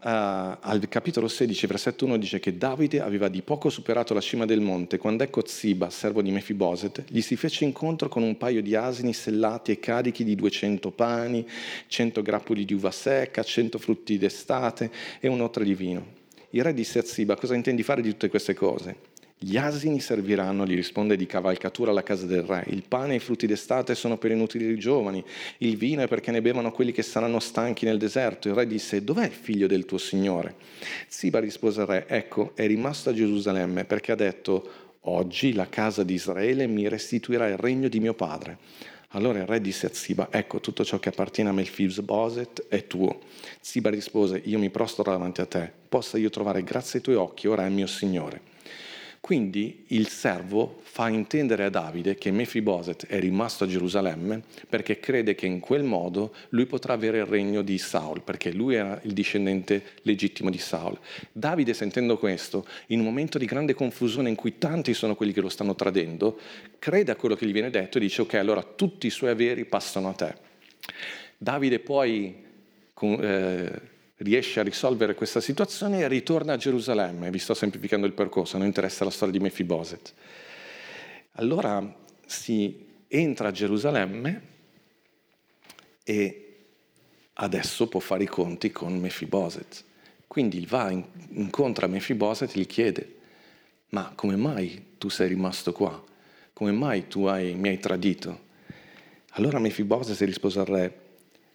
[0.01, 4.61] al capitolo 16, versetto 1 dice che Davide aveva di poco superato la cima del
[4.61, 8.75] monte quando ecco Ziba, servo di Mefiboset, gli si fece incontro con un paio di
[8.75, 11.47] asini sellati e carichi di 200 pani,
[11.87, 16.21] 100 grappoli di uva secca, 100 frutti d'estate e un'otra di vino.
[16.51, 19.12] Il re disse a Ziba, cosa intendi fare di tutte queste cose?
[19.45, 22.65] Gli asini serviranno, gli risponde, di cavalcatura alla casa del re.
[22.69, 25.25] Il pane e i frutti d'estate sono per i nutili giovani.
[25.59, 28.47] Il vino è perché ne bevono quelli che saranno stanchi nel deserto.
[28.47, 30.55] Il re disse, dov'è il figlio del tuo signore?
[31.09, 34.71] Ziba rispose al re, ecco, è rimasto a Gerusalemme perché ha detto,
[35.01, 38.59] oggi la casa di Israele mi restituirà il regno di mio padre.
[39.15, 43.19] Allora il re disse a Ziba, ecco tutto ciò che appartiene a Melfisboset è tuo.
[43.61, 47.49] Ziba rispose, io mi prostro davanti a te, possa io trovare grazia ai tuoi occhi,
[47.49, 48.52] ora è mio Signore.
[49.23, 55.37] Quindi il servo fa intendere a Davide che Mefiboset è rimasto a Gerusalemme perché crede
[55.37, 59.13] che in quel modo lui potrà avere il regno di Saul, perché lui era il
[59.13, 60.99] discendente legittimo di Saul.
[61.31, 65.41] Davide, sentendo questo, in un momento di grande confusione in cui tanti sono quelli che
[65.41, 66.41] lo stanno tradendo,
[66.81, 69.65] crede a quello che gli viene detto e dice ok, allora tutti i suoi averi
[69.67, 70.35] passano a te.
[71.39, 72.43] Davide poi...
[72.99, 77.31] Eh, riesce a risolvere questa situazione e ritorna a Gerusalemme.
[77.31, 80.15] Vi sto semplificando il percorso, non interessa la storia di Mefiboset.
[81.33, 81.95] Allora
[82.27, 84.51] si entra a Gerusalemme
[86.05, 86.57] e
[87.35, 89.85] adesso può fare i conti con Mefiboset.
[90.27, 93.17] Quindi va, incontra Mefiboset e gli chiede,
[93.91, 96.03] ma come mai tu sei rimasto qua?
[96.53, 98.51] Come mai tu hai, mi hai tradito?
[99.31, 100.99] Allora Mefiboset rispose al re,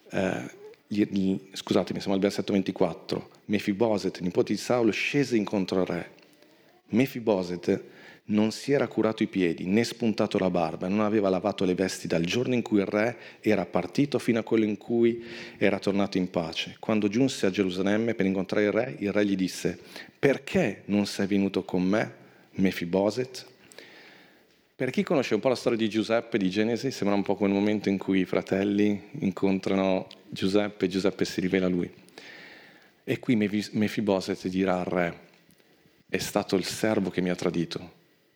[0.10, 0.57] eh,
[0.88, 3.30] gli, scusatemi, siamo al versetto 24.
[3.46, 6.12] Mefiboset, nipote di Saulo, scese incontro al re.
[6.88, 7.84] Mefiboset
[8.30, 12.08] non si era curato i piedi, né spuntato la barba, non aveva lavato le vesti
[12.08, 15.24] dal giorno in cui il re era partito fino a quello in cui
[15.58, 16.76] era tornato in pace.
[16.80, 19.80] Quando giunse a Gerusalemme per incontrare il re, il re gli disse,
[20.18, 22.14] perché non sei venuto con me,
[22.52, 23.56] Mefiboset?
[24.78, 27.50] Per chi conosce un po' la storia di Giuseppe di Genesi, sembra un po' quel
[27.50, 31.92] momento in cui i fratelli incontrano Giuseppe e Giuseppe si rivela a lui.
[33.04, 35.20] E qui Mefiboset dirà al re,
[36.08, 37.92] è stato il servo che mi ha tradito.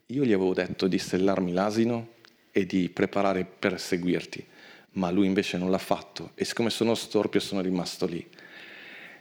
[0.08, 2.14] Io gli avevo detto di stellarmi l'asino
[2.52, 4.44] e di preparare per seguirti,
[4.94, 8.28] ma lui invece non l'ha fatto e siccome sono storpio sono rimasto lì.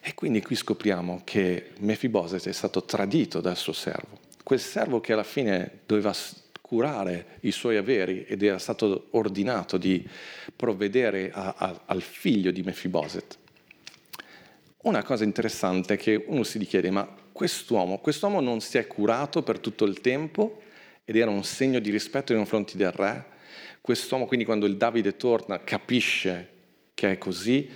[0.01, 5.12] E quindi qui scopriamo che Mefiboset è stato tradito dal suo servo, quel servo che
[5.12, 6.14] alla fine doveva
[6.71, 10.09] curare i suoi averi ed era stato ordinato di
[10.55, 13.39] provvedere a, a, al figlio di Mefiboset.
[14.83, 19.43] Una cosa interessante è che uno si chiede, ma quest'uomo, quest'uomo non si è curato
[19.43, 20.62] per tutto il tempo
[21.05, 23.25] ed era un segno di rispetto nei confronti del re?
[23.81, 26.49] Quest'uomo quindi quando il Davide torna capisce
[26.95, 27.68] che è così?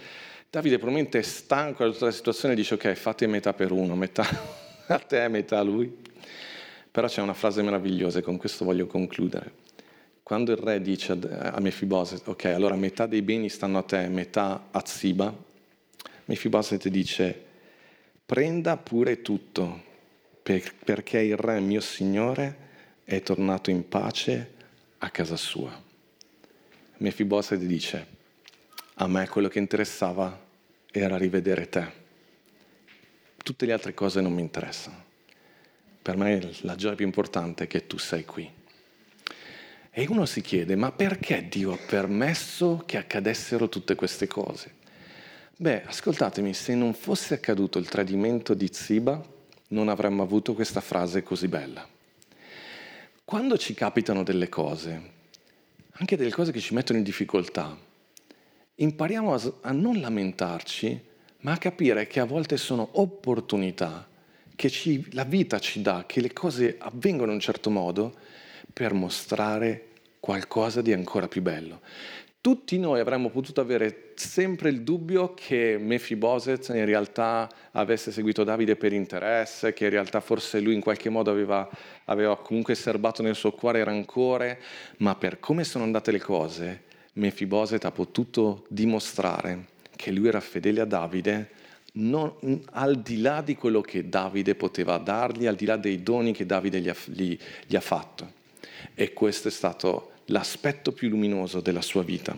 [0.48, 3.96] Davide probabilmente è stanco da tutta la situazione e dice ok fate metà per uno,
[3.96, 4.24] metà
[4.86, 6.03] a te, metà a lui.
[6.94, 9.52] Però c'è una frase meravigliosa e con questo voglio concludere.
[10.22, 14.68] Quando il re dice a Mefiboset, ok, allora metà dei beni stanno a te, metà
[14.70, 15.36] a Ziba,
[16.26, 17.44] Mefiboset dice,
[18.24, 19.82] prenda pure tutto,
[20.40, 22.58] perché il re mio signore
[23.02, 24.52] è tornato in pace
[24.98, 25.76] a casa sua.
[26.98, 28.06] Mefiboset dice,
[28.94, 30.40] a me quello che interessava
[30.92, 31.90] era rivedere te.
[33.42, 35.03] Tutte le altre cose non mi interessano
[36.04, 38.46] per me la gioia più importante è che tu sei qui.
[39.90, 44.74] E uno si chiede, ma perché Dio ha permesso che accadessero tutte queste cose?
[45.56, 49.18] Beh, ascoltatemi, se non fosse accaduto il tradimento di Ziba,
[49.68, 51.88] non avremmo avuto questa frase così bella.
[53.24, 55.10] Quando ci capitano delle cose,
[55.92, 57.74] anche delle cose che ci mettono in difficoltà,
[58.74, 61.00] impariamo a, non lamentarci,
[61.38, 64.12] ma a capire che a volte sono opportunità
[64.56, 68.14] che ci, la vita ci dà, che le cose avvengono in un certo modo
[68.72, 69.88] per mostrare
[70.20, 71.80] qualcosa di ancora più bello.
[72.40, 78.76] Tutti noi avremmo potuto avere sempre il dubbio che Mefiboset in realtà avesse seguito Davide
[78.76, 81.66] per interesse, che in realtà forse lui in qualche modo aveva,
[82.04, 84.60] aveva comunque serbato nel suo cuore rancore,
[84.98, 86.82] ma per come sono andate le cose,
[87.14, 91.48] Mefiboset ha potuto dimostrare che lui era fedele a Davide
[91.96, 92.34] non,
[92.72, 96.46] al di là di quello che Davide poteva dargli, al di là dei doni che
[96.46, 97.36] Davide gli ha, gli,
[97.66, 98.32] gli ha fatto.
[98.94, 102.36] E questo è stato l'aspetto più luminoso della sua vita.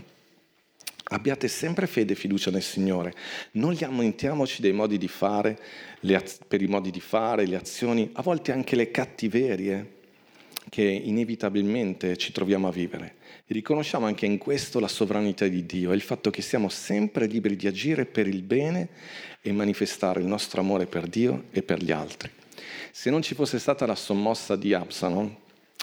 [1.08, 3.14] Abbiate sempre fede e fiducia nel Signore.
[3.52, 5.58] Non lamentiamoci dei modi di fare,
[6.02, 9.94] az- per i modi di fare, le azioni, a volte anche le cattiverie.
[10.68, 13.14] che inevitabilmente ci troviamo a vivere.
[13.48, 17.54] Riconosciamo anche in questo la sovranità di Dio e il fatto che siamo sempre liberi
[17.54, 18.88] di agire per il bene
[19.40, 22.28] e manifestare il nostro amore per Dio e per gli altri.
[22.90, 25.32] Se non ci fosse stata la sommossa di Absalom,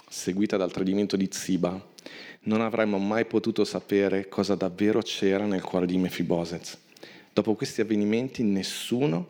[0.06, 1.92] seguita dal tradimento di Ziba,
[2.40, 6.78] non avremmo mai potuto sapere cosa davvero c'era nel cuore di Mefiboset.
[7.32, 9.26] Dopo questi avvenimenti nessuno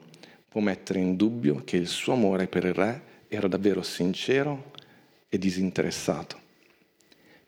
[0.48, 4.72] può mettere in dubbio che il suo amore per il re era davvero sincero
[5.28, 6.42] e disinteressato.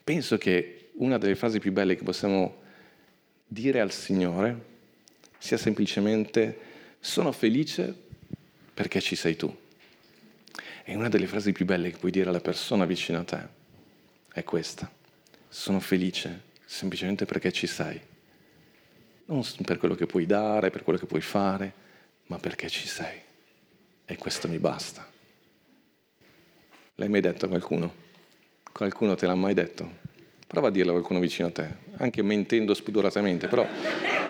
[0.05, 2.63] Penso che una delle frasi più belle che possiamo
[3.47, 4.75] dire al Signore
[5.39, 6.59] sia semplicemente
[7.01, 7.95] sono felice
[8.73, 9.55] perché ci sei tu.
[10.85, 13.49] E una delle frasi più belle che puoi dire alla persona vicino a te
[14.33, 14.91] è questa.
[15.49, 18.01] Sono felice semplicemente perché ci sei.
[19.27, 21.73] Non per quello che puoi dare, per quello che puoi fare,
[22.27, 23.21] ma perché ci sei.
[24.05, 25.09] E questo mi basta.
[26.97, 28.05] L'hai mai detto a qualcuno?
[28.73, 30.15] Qualcuno te l'ha mai detto?
[30.47, 33.67] Prova a dirlo a qualcuno vicino a te, anche mentendo spudoratamente, però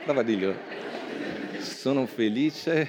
[0.05, 0.55] prova a dirlo.
[1.61, 2.89] Sono felice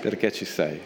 [0.00, 0.80] perché ci sei.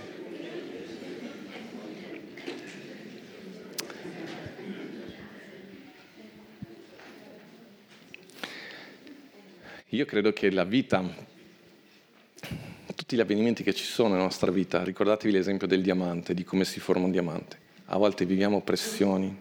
[9.88, 11.04] Io credo che la vita
[12.94, 16.64] tutti gli avvenimenti che ci sono nella nostra vita, ricordatevi l'esempio del diamante, di come
[16.64, 17.58] si forma un diamante.
[17.86, 19.36] A volte viviamo pressioni,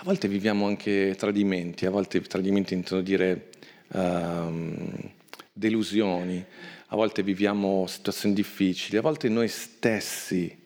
[0.00, 3.50] a volte viviamo anche tradimenti, a volte tradimenti intendo dire
[3.88, 5.10] um,
[5.52, 6.44] delusioni,
[6.86, 10.56] a volte viviamo situazioni difficili, a volte noi stessi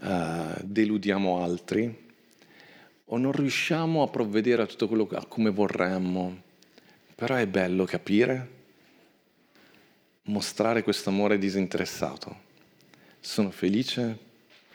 [0.00, 2.02] uh, deludiamo altri
[3.06, 6.42] o non riusciamo a provvedere a tutto quello a come vorremmo.
[7.14, 8.48] Però è bello capire
[10.24, 12.42] mostrare questo amore disinteressato.
[13.20, 14.18] Sono felice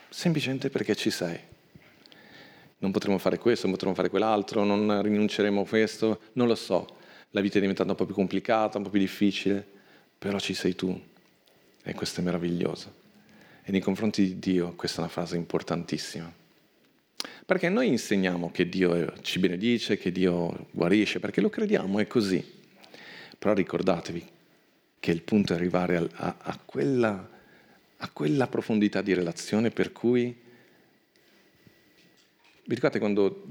[0.10, 1.49] semplicemente perché ci sei.
[2.80, 6.98] Non potremo fare questo, non potremo fare quell'altro, non rinunceremo a questo, non lo so.
[7.32, 9.66] La vita è diventata un po' più complicata, un po' più difficile,
[10.18, 11.00] però ci sei tu
[11.84, 12.94] e questo è meraviglioso.
[13.64, 16.32] E nei confronti di Dio questa è una frase importantissima.
[17.46, 22.44] Perché noi insegniamo che Dio ci benedice, che Dio guarisce, perché lo crediamo, è così.
[23.38, 24.28] Però ricordatevi
[25.00, 27.30] che il punto è arrivare a, a, a, quella,
[27.98, 30.48] a quella profondità di relazione per cui...
[32.70, 33.46] Vi ricordate quando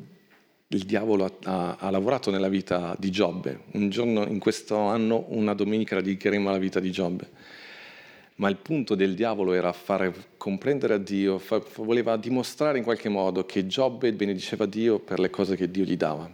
[0.69, 3.63] il diavolo ha, ha, ha, lavorato nella vita di Giobbe.
[3.73, 7.29] Un giorno in questo anno, una domenica, la dedicheremo alla vita di Giobbe.
[8.37, 13.09] Ma il punto del diavolo era fare comprendere a Dio, fa, voleva dimostrare in qualche
[13.09, 16.31] modo che Giobbe benediceva Dio per le cose che Dio gli dava.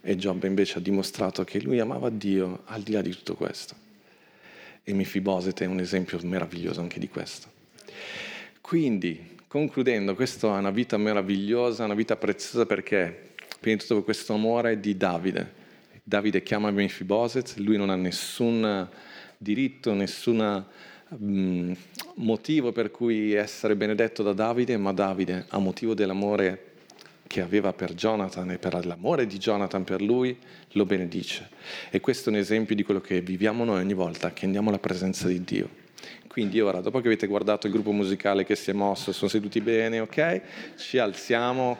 [0.00, 3.76] E Giobbe invece ha dimostrato che lui amava Dio al di là di tutto questo
[4.82, 7.46] e Mefibosete è un esempio meraviglioso anche di questo.
[8.60, 14.32] Quindi, concludendo, questa è una vita meravigliosa, una vita preziosa perché, prima di tutto, questo
[14.32, 15.58] amore di Davide.
[16.04, 18.88] Davide chiama Mefiboset, lui non ha nessun
[19.36, 20.64] diritto, nessun
[22.14, 26.66] motivo per cui essere benedetto da Davide, ma Davide ha motivo dell'amore
[27.26, 30.38] che aveva per Jonathan e per l'amore di Jonathan per lui,
[30.74, 31.48] lo benedice.
[31.90, 34.78] E questo è un esempio di quello che viviamo noi ogni volta che andiamo alla
[34.78, 35.79] presenza di Dio.
[36.30, 39.60] Quindi ora, dopo che avete guardato il gruppo musicale che si è mosso, sono seduti
[39.60, 40.76] bene, ok?
[40.76, 41.76] Ci alziamo,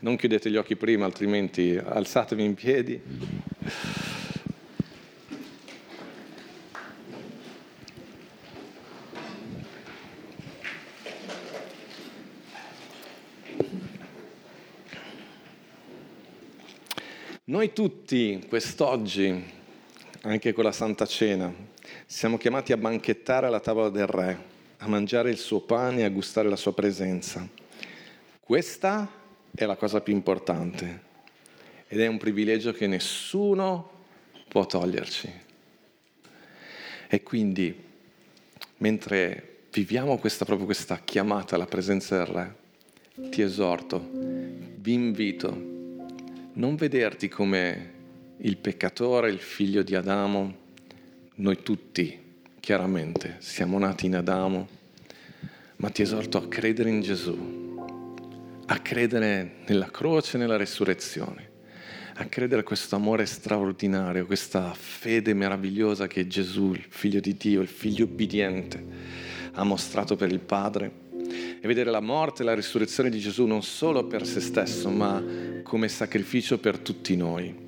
[0.00, 3.00] non chiudete gli occhi prima, altrimenti alzatevi in piedi.
[17.44, 19.44] Noi tutti quest'oggi,
[20.22, 21.73] anche con la Santa Cena,
[22.06, 24.38] siamo chiamati a banchettare alla tavola del Re,
[24.78, 27.48] a mangiare il suo pane e a gustare la sua presenza.
[28.40, 29.10] Questa
[29.54, 31.02] è la cosa più importante
[31.88, 33.90] ed è un privilegio che nessuno
[34.48, 35.32] può toglierci.
[37.08, 37.74] E quindi,
[38.78, 42.56] mentre viviamo questa, proprio questa chiamata alla presenza del Re,
[43.30, 45.72] ti esorto, vi invito
[46.54, 47.92] non vederti come
[48.38, 50.62] il peccatore, il figlio di Adamo,
[51.36, 52.16] noi tutti
[52.60, 54.68] chiaramente siamo nati in Adamo,
[55.76, 57.74] ma ti esorto a credere in Gesù,
[58.66, 61.50] a credere nella croce e nella resurrezione,
[62.14, 67.60] a credere a questo amore straordinario, questa fede meravigliosa che Gesù, il figlio di Dio,
[67.60, 68.82] il figlio obbediente,
[69.54, 71.02] ha mostrato per il Padre
[71.60, 75.22] e vedere la morte e la risurrezione di Gesù non solo per se stesso, ma
[75.64, 77.63] come sacrificio per tutti noi.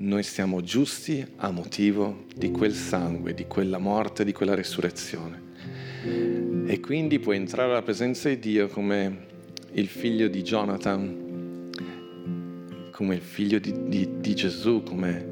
[0.00, 5.42] Noi siamo giusti a motivo di quel sangue, di quella morte, di quella risurrezione.
[6.66, 9.26] E quindi puoi entrare alla presenza di Dio come
[9.72, 11.70] il figlio di Jonathan,
[12.92, 15.26] come il figlio di, di, di Gesù, come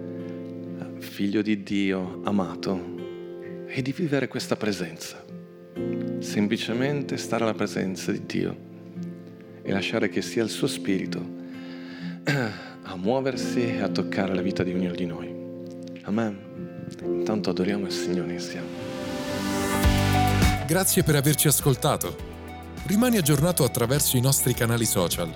[0.98, 5.24] figlio di Dio amato, e di vivere questa presenza.
[6.18, 8.56] Semplicemente stare alla presenza di Dio
[9.62, 11.24] e lasciare che sia il suo spirito
[12.88, 15.34] a muoversi e a toccare la vita di ognuno di noi.
[16.02, 16.84] Amen.
[17.02, 18.66] Intanto adoriamo il Signore insieme.
[20.66, 22.14] Grazie per averci ascoltato.
[22.86, 25.28] Rimani aggiornato attraverso i nostri canali social.